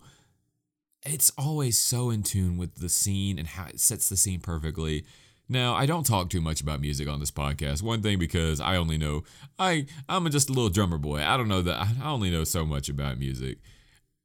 [1.04, 5.06] it's always so in tune with the scene and how it sets the scene perfectly
[5.52, 7.84] now, I don't talk too much about music on this podcast.
[7.84, 9.24] One thing because I only know
[9.60, 11.22] I I'm just a little drummer boy.
[11.22, 13.58] I don't know that I only know so much about music.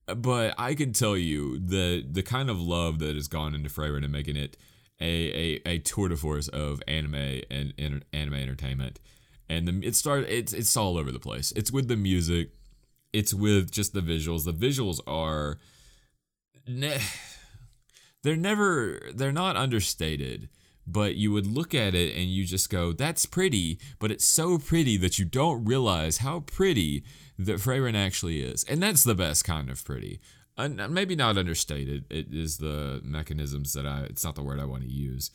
[0.07, 4.05] But I can tell you the the kind of love that has gone into Frieren
[4.05, 4.57] and making it
[5.01, 9.01] a, a, a tour de force of anime and, and anime entertainment.
[9.49, 11.53] And the, it started it's it's all over the place.
[11.57, 12.51] It's with the music,
[13.12, 14.45] it's with just the visuals.
[14.45, 15.59] The visuals are
[16.68, 17.03] ne-
[18.22, 20.51] they're never they're not understated
[20.87, 24.59] but you would look at it and you just go, that's pretty, but it's so
[24.59, 27.05] pretty that you don't realize how pretty
[27.39, 28.64] that Frieren actually is.
[28.64, 30.20] And that's the best kind of pretty.
[30.57, 34.64] Uh, maybe not understated, it is the mechanisms that I, it's not the word I
[34.64, 35.30] want to use.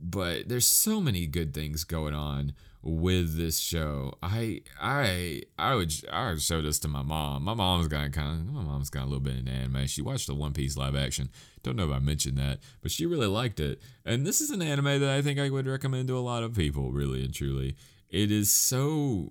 [0.00, 2.52] But there's so many good things going on
[2.82, 4.14] with this show.
[4.22, 7.44] I I I would I would show this to my mom.
[7.44, 9.86] My mom's got kind of my mom's got a little bit in anime.
[9.86, 11.30] She watched the One Piece live action.
[11.62, 13.80] Don't know if I mentioned that, but she really liked it.
[14.04, 16.54] And this is an anime that I think I would recommend to a lot of
[16.54, 17.76] people, really and truly.
[18.08, 19.28] It is so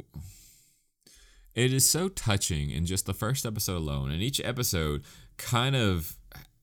[1.56, 4.12] it is so touching in just the first episode alone.
[4.12, 5.04] And each episode
[5.38, 6.18] kind of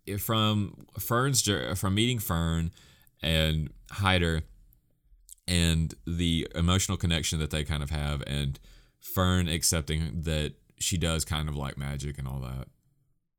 [0.06, 1.42] eh, from Fern's
[1.76, 2.70] from meeting Fern
[3.22, 4.42] and Heiter
[5.46, 8.58] and the emotional connection that they kind of have and
[9.00, 12.68] Fern accepting that she does kind of like magic and all that.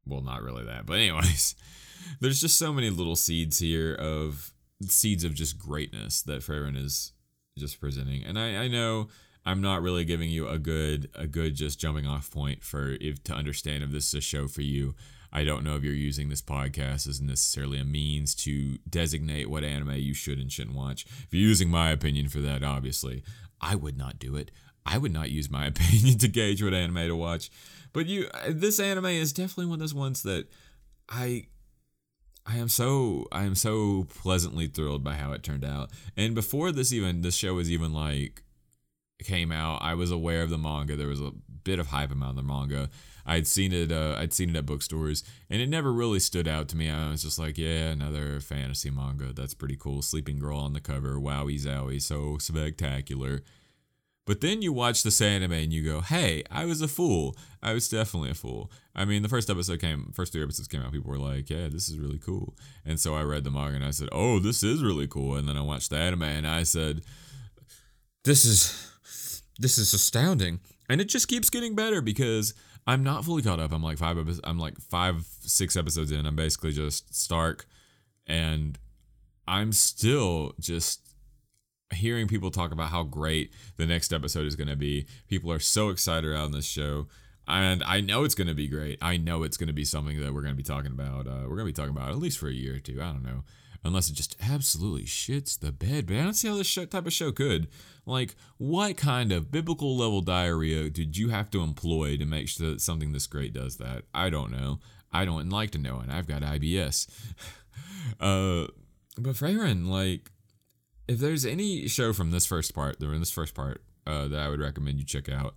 [0.05, 1.55] Well, not really that, but anyways,
[2.19, 7.13] there's just so many little seeds here of seeds of just greatness that Frieren is
[7.57, 8.23] just presenting.
[8.23, 9.07] And I, I know
[9.45, 13.23] I'm not really giving you a good a good just jumping off point for if
[13.25, 14.95] to understand if this is a show for you.
[15.35, 19.65] I don't know if you're using this podcast as necessarily a means to designate what
[19.65, 21.05] anime you should and shouldn't watch.
[21.05, 23.21] If you're using my opinion for that, obviously,
[23.59, 24.49] I would not do it.
[24.85, 27.51] I would not use my opinion to gauge what anime to watch.
[27.91, 30.47] But you, uh, this anime is definitely one of those ones that
[31.09, 31.47] I
[32.45, 35.89] I am so I am so pleasantly thrilled by how it turned out.
[36.15, 38.41] And before this even this show was even like
[39.25, 40.95] came out, I was aware of the manga.
[40.95, 41.31] There was a
[41.65, 42.89] bit of hype around the manga.
[43.25, 43.91] I'd seen it.
[43.91, 46.89] Uh, I'd seen it at bookstores, and it never really stood out to me.
[46.89, 49.33] I was just like, yeah, another fantasy manga.
[49.33, 50.01] That's pretty cool.
[50.01, 51.15] Sleeping girl on the cover.
[51.15, 53.41] Wowie zowie, so spectacular.
[54.25, 57.37] But then you watch this anime and you go, hey, I was a fool.
[57.61, 58.71] I was definitely a fool.
[58.95, 61.67] I mean, the first episode came, first three episodes came out, people were like, yeah,
[61.69, 62.55] this is really cool.
[62.83, 65.35] And so I read the manga and I said, oh, this is really cool.
[65.35, 67.03] And then I watched the anime and I said,
[68.23, 68.91] this is,
[69.59, 70.59] this is astounding.
[70.89, 72.55] And it just keeps getting better because
[72.87, 73.71] I'm not fully caught up.
[73.71, 74.17] I'm like five.
[74.43, 76.25] I'm like five, six episodes in.
[76.25, 77.65] I'm basically just Stark,
[78.27, 78.77] and
[79.47, 81.01] I'm still just
[81.93, 85.05] hearing people talk about how great the next episode is going to be.
[85.27, 87.07] People are so excited around this show.
[87.47, 88.97] and I know it's going to be great.
[89.01, 91.27] I know it's going to be something that we're going to be talking about.
[91.27, 93.01] Uh, we're going to be talking about at least for a year or two.
[93.01, 93.43] I don't know,
[93.85, 96.07] unless it just absolutely shits the bed.
[96.07, 97.67] But I don't see how this show, type of show could.
[98.05, 102.71] Like, what kind of biblical level diarrhea did you have to employ to make sure
[102.71, 104.03] that something this great does that?
[104.13, 104.79] I don't know.
[105.13, 107.07] I don't like to know, and I've got IBS.
[108.19, 108.67] uh,
[109.17, 110.31] but Frieren, like,
[111.07, 114.49] if there's any show from this first part, in this first part, uh, that I
[114.49, 115.55] would recommend you check out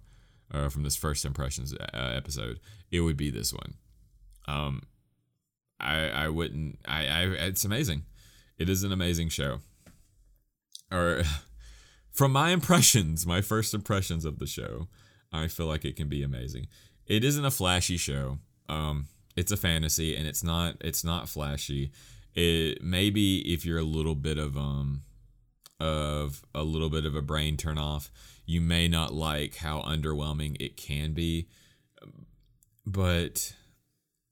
[0.53, 2.61] uh, from this first impressions uh, episode,
[2.91, 3.75] it would be this one.
[4.47, 4.83] Um,
[5.81, 6.79] I I wouldn't.
[6.87, 8.05] I, I it's amazing.
[8.59, 9.61] It is an amazing show.
[10.91, 11.23] Or
[12.13, 14.89] from my impressions, my first impressions of the show,
[15.33, 16.67] I feel like it can be amazing.
[17.07, 18.39] It isn't a flashy show.
[18.69, 19.07] Um,
[19.37, 20.77] it's a fantasy, and it's not.
[20.81, 21.93] It's not flashy.
[22.35, 25.03] It maybe if you're a little bit of um
[25.81, 28.11] of a little bit of a brain turn off,
[28.47, 31.49] you may not like how underwhelming it can be.
[32.85, 33.55] But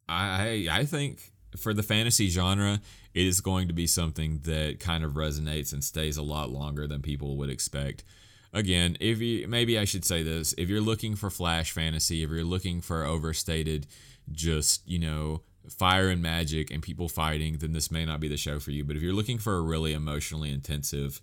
[0.09, 2.81] I I think for the fantasy genre,
[3.17, 6.87] it is going to be something that kind of resonates and stays a lot longer
[6.87, 8.05] than people would expect.
[8.53, 12.29] Again, if you maybe I should say this, if you're looking for flash fantasy, if
[12.29, 13.87] you're looking for overstated
[14.31, 18.37] just, you know, fire and magic and people fighting, then this may not be the
[18.37, 18.85] show for you.
[18.85, 21.23] But if you're looking for a really emotionally intensive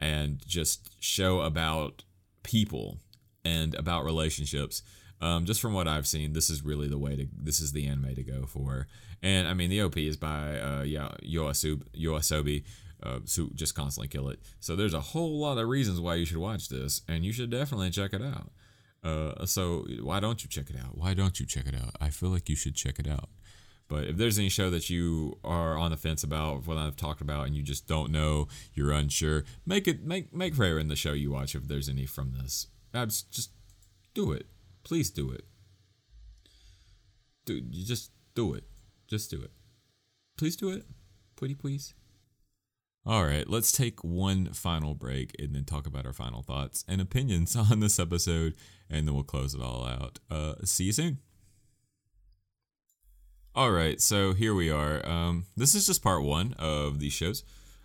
[0.00, 2.04] and just show about
[2.44, 3.00] people
[3.44, 4.82] and about relationships,
[5.20, 7.26] um, just from what I've seen, this is really the way to.
[7.36, 8.88] This is the anime to go for.
[9.22, 12.64] And I mean, the OP is by uh, yeah Yoasobi, Yoasobi
[13.04, 14.40] uh, who just constantly kill it.
[14.60, 17.50] So there's a whole lot of reasons why you should watch this, and you should
[17.50, 18.50] definitely check it out.
[19.02, 20.96] Uh, so why don't you check it out?
[20.96, 21.94] Why don't you check it out?
[22.00, 23.28] I feel like you should check it out.
[23.86, 27.20] But if there's any show that you are on the fence about what I've talked
[27.20, 31.12] about and you just don't know, you're unsure, make it make make Frieren the show
[31.12, 32.68] you watch if there's any from this.
[32.94, 33.50] Just
[34.14, 34.46] do it.
[34.84, 35.44] Please do it.
[37.46, 38.64] Dude, you just do it.
[39.06, 39.50] Just do it.
[40.36, 40.84] Please do it.
[41.36, 41.94] Pretty please.
[43.06, 47.02] All right, let's take one final break and then talk about our final thoughts and
[47.02, 48.54] opinions on this episode,
[48.88, 50.20] and then we'll close it all out.
[50.30, 51.18] Uh, see you soon.
[53.54, 55.06] All right, so here we are.
[55.06, 57.44] Um, this is just part one of these shows.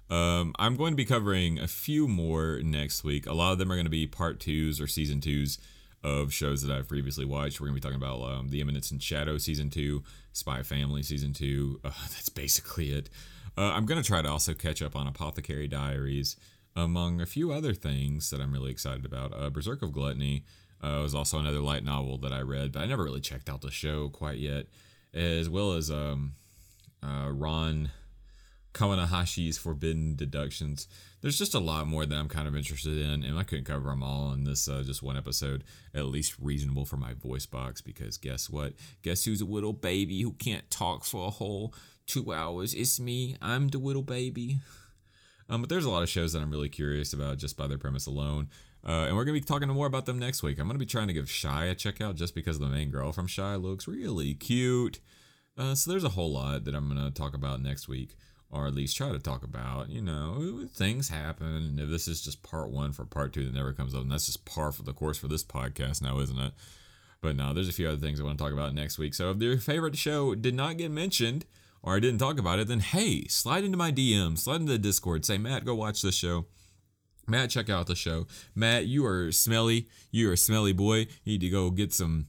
[0.10, 3.28] Um, I'm going to be covering a few more next week.
[3.28, 5.60] A lot of them are going to be part twos or season twos
[6.04, 7.60] of shows that I've previously watched.
[7.60, 11.04] We're going to be talking about um, The Eminence in Shadow season two, Spy Family
[11.04, 11.80] season two.
[11.84, 13.10] Uh, that's basically it.
[13.58, 16.38] Uh, I'm going to try to also catch up on Apothecary Diaries,
[16.76, 19.34] among a few other things that I'm really excited about.
[19.36, 20.46] Uh, Berserk of Gluttony
[20.82, 23.62] uh, was also another light novel that I read, but I never really checked out
[23.62, 24.68] the show quite yet
[25.14, 26.34] as well as um,
[27.04, 27.92] uh, Ron
[28.74, 30.88] Kamonohashi's Forbidden Deductions.
[31.22, 33.90] There's just a lot more that I'm kind of interested in, and I couldn't cover
[33.90, 35.64] them all in this uh, just one episode.
[35.94, 38.74] At least reasonable for my voice box, because guess what?
[39.02, 41.74] Guess who's a little baby who can't talk for a whole
[42.08, 42.74] two hours?
[42.74, 43.36] It's me.
[43.42, 44.60] I'm the little baby.
[45.50, 47.80] Um, but there's a lot of shows that I'm really curious about just by their
[47.80, 48.50] premise alone.
[48.88, 50.60] Uh, and we're going to be talking more about them next week.
[50.60, 52.92] I'm going to be trying to give Shy a check out just because the main
[52.92, 55.00] girl from Shy looks really cute.
[55.58, 58.16] Uh, so there's a whole lot that I'm going to talk about next week,
[58.52, 59.90] or at least try to talk about.
[59.90, 61.48] You know, things happen.
[61.48, 64.12] And if this is just part one for part two that never comes up, and
[64.12, 66.54] that's just par for the course for this podcast now, isn't it?
[67.22, 69.14] But now there's a few other things I want to talk about next week.
[69.14, 71.46] So if your favorite show did not get mentioned,
[71.82, 74.78] or I didn't talk about it, then hey, slide into my DM, slide into the
[74.78, 76.46] Discord, say, Matt, go watch this show.
[77.28, 78.26] Matt, check out the show.
[78.56, 79.88] Matt, you are smelly.
[80.12, 81.08] You're a smelly boy.
[81.24, 82.28] You need to go get some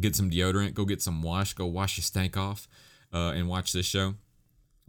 [0.00, 2.66] get some deodorant, go get some wash, go wash your stank off,
[3.12, 4.14] uh, and watch this show.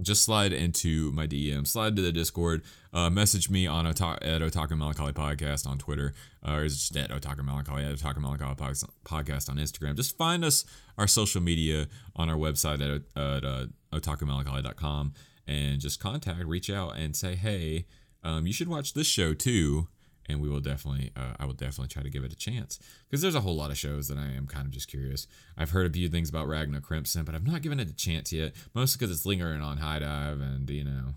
[0.01, 4.41] Just slide into my DM, slide to the Discord, uh, message me on Ota- at
[4.41, 6.13] Otaku Melancholy Podcast on Twitter,
[6.45, 9.95] uh, or is it just at Otaku Melancholy, at Otaku Melancholy Podcast on Instagram.
[9.95, 10.65] Just find us,
[10.97, 15.13] our social media on our website at, at uh, otakumelancholy.com
[15.47, 17.85] and just contact, reach out, and say, hey,
[18.23, 19.87] um, you should watch this show too
[20.27, 22.79] and we will definitely uh, i will definitely try to give it a chance.
[23.09, 25.27] Because there's a whole lot of shows that i am kind of just curious.
[25.57, 28.31] I've heard a few things about Ragna Crimson but i've not given it a chance
[28.31, 31.13] yet mostly because it's lingering on HIDIVE and you know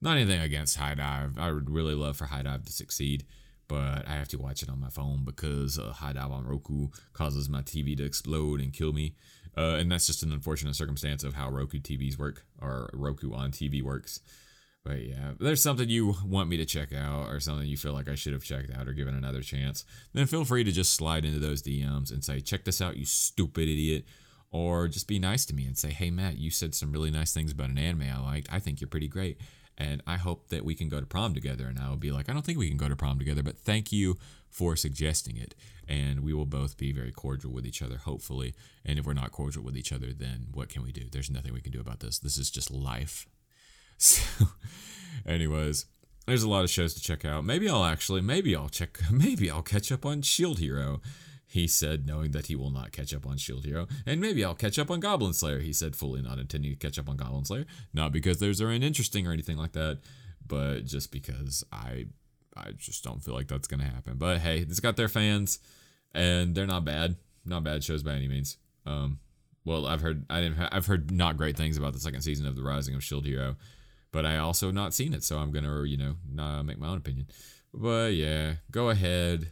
[0.00, 1.38] not anything against HIDIVE.
[1.38, 3.24] I would really love for HIDIVE to succeed
[3.68, 7.48] but i have to watch it on my phone because uh, Dive on roku causes
[7.48, 9.14] my tv to explode and kill me.
[9.56, 13.52] Uh, and that's just an unfortunate circumstance of how roku tvs work or roku on
[13.52, 14.20] tv works
[14.88, 17.92] but yeah, if there's something you want me to check out or something you feel
[17.92, 19.84] like I should have checked out or given another chance,
[20.14, 23.04] then feel free to just slide into those DMs and say, check this out, you
[23.04, 24.06] stupid idiot.
[24.50, 27.34] Or just be nice to me and say, hey, Matt, you said some really nice
[27.34, 28.48] things about an anime I liked.
[28.50, 29.38] I think you're pretty great.
[29.76, 31.66] And I hope that we can go to prom together.
[31.66, 33.58] And I will be like, I don't think we can go to prom together, but
[33.58, 34.16] thank you
[34.48, 35.54] for suggesting it.
[35.86, 38.54] And we will both be very cordial with each other, hopefully.
[38.86, 41.10] And if we're not cordial with each other, then what can we do?
[41.12, 42.18] There's nothing we can do about this.
[42.18, 43.26] This is just life.
[44.00, 44.46] So,
[45.26, 45.86] anyways,
[46.26, 47.44] there's a lot of shows to check out.
[47.44, 51.00] Maybe I'll actually, maybe I'll check, maybe I'll catch up on Shield Hero.
[51.46, 54.54] He said, knowing that he will not catch up on Shield Hero, and maybe I'll
[54.54, 55.60] catch up on Goblin Slayer.
[55.60, 57.64] He said, fully not intending to catch up on Goblin Slayer,
[57.94, 60.00] not because those are uninteresting or anything like that,
[60.46, 62.06] but just because I,
[62.54, 64.18] I just don't feel like that's gonna happen.
[64.18, 65.58] But hey, it's got their fans,
[66.12, 67.16] and they're not bad,
[67.46, 68.58] not bad shows by any means.
[68.84, 69.18] Um,
[69.64, 72.56] well, I've heard I didn't I've heard not great things about the second season of
[72.56, 73.56] The Rising of Shield Hero
[74.12, 77.26] but I also not seen it, so I'm gonna you know make my own opinion.
[77.72, 79.50] But yeah, go ahead,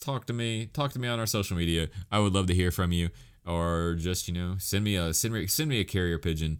[0.00, 1.88] talk to me, talk to me on our social media.
[2.10, 3.10] I would love to hear from you,
[3.46, 6.58] or just you know send me a send me send me a carrier pigeon,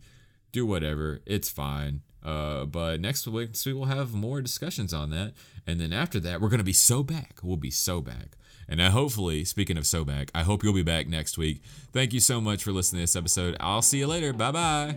[0.53, 2.03] do whatever, it's fine.
[2.25, 5.33] Uh, but next week we will have more discussions on that,
[5.67, 7.41] and then after that we're gonna be so back.
[7.43, 8.37] We'll be so back.
[8.69, 11.63] And I hopefully, speaking of so back, I hope you'll be back next week.
[11.93, 13.57] Thank you so much for listening to this episode.
[13.61, 14.33] I'll see you later.
[14.33, 14.97] Bye bye.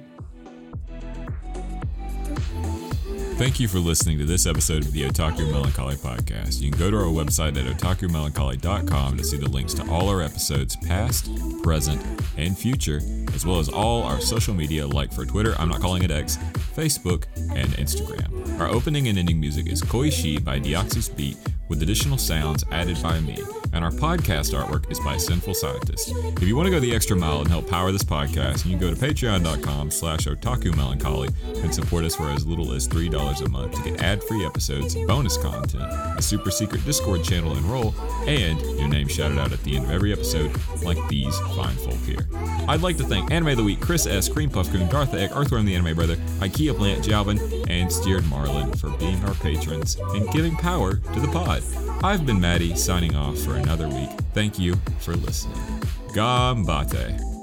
[3.38, 6.62] Thank you for listening to this episode of the Otaku Melancholy Podcast.
[6.62, 10.22] You can go to our website at otakumelancholy.com to see the links to all our
[10.22, 11.30] episodes, past,
[11.62, 12.02] present,
[12.38, 13.02] and future,
[13.34, 16.38] as well as all our social media like for Twitter, I'm not calling it X,
[16.76, 18.60] Facebook, and Instagram.
[18.60, 23.20] Our opening and ending music is koishii by Deoxys Beat with additional sounds added by
[23.20, 23.38] me,
[23.74, 26.12] and our podcast artwork is by Sinful Scientist.
[26.38, 28.80] If you want to go the extra mile and help power this podcast, you can
[28.80, 33.50] go to patreon.com slash otaku melancholy and support us for as little as $3 a
[33.50, 35.84] month to get ad-free episodes, bonus content,
[36.18, 37.96] a super secret Discord channel and role,
[38.28, 40.52] and your name shouted out at the end of every episode,
[40.84, 42.28] like these fine folk here.
[42.68, 45.32] I'd like to thank Anime of the Week, Chris S., Cream Puff Coon, Darth Egg,
[45.34, 50.30] Earthworm the Anime Brother, IKEA Plant, Jalvin, and Steered Marlin for being our patrons and
[50.32, 51.55] giving power to the pod.
[52.04, 54.10] I've been Maddie, signing off for another week.
[54.34, 55.58] Thank you for listening.
[56.10, 57.35] Gambate.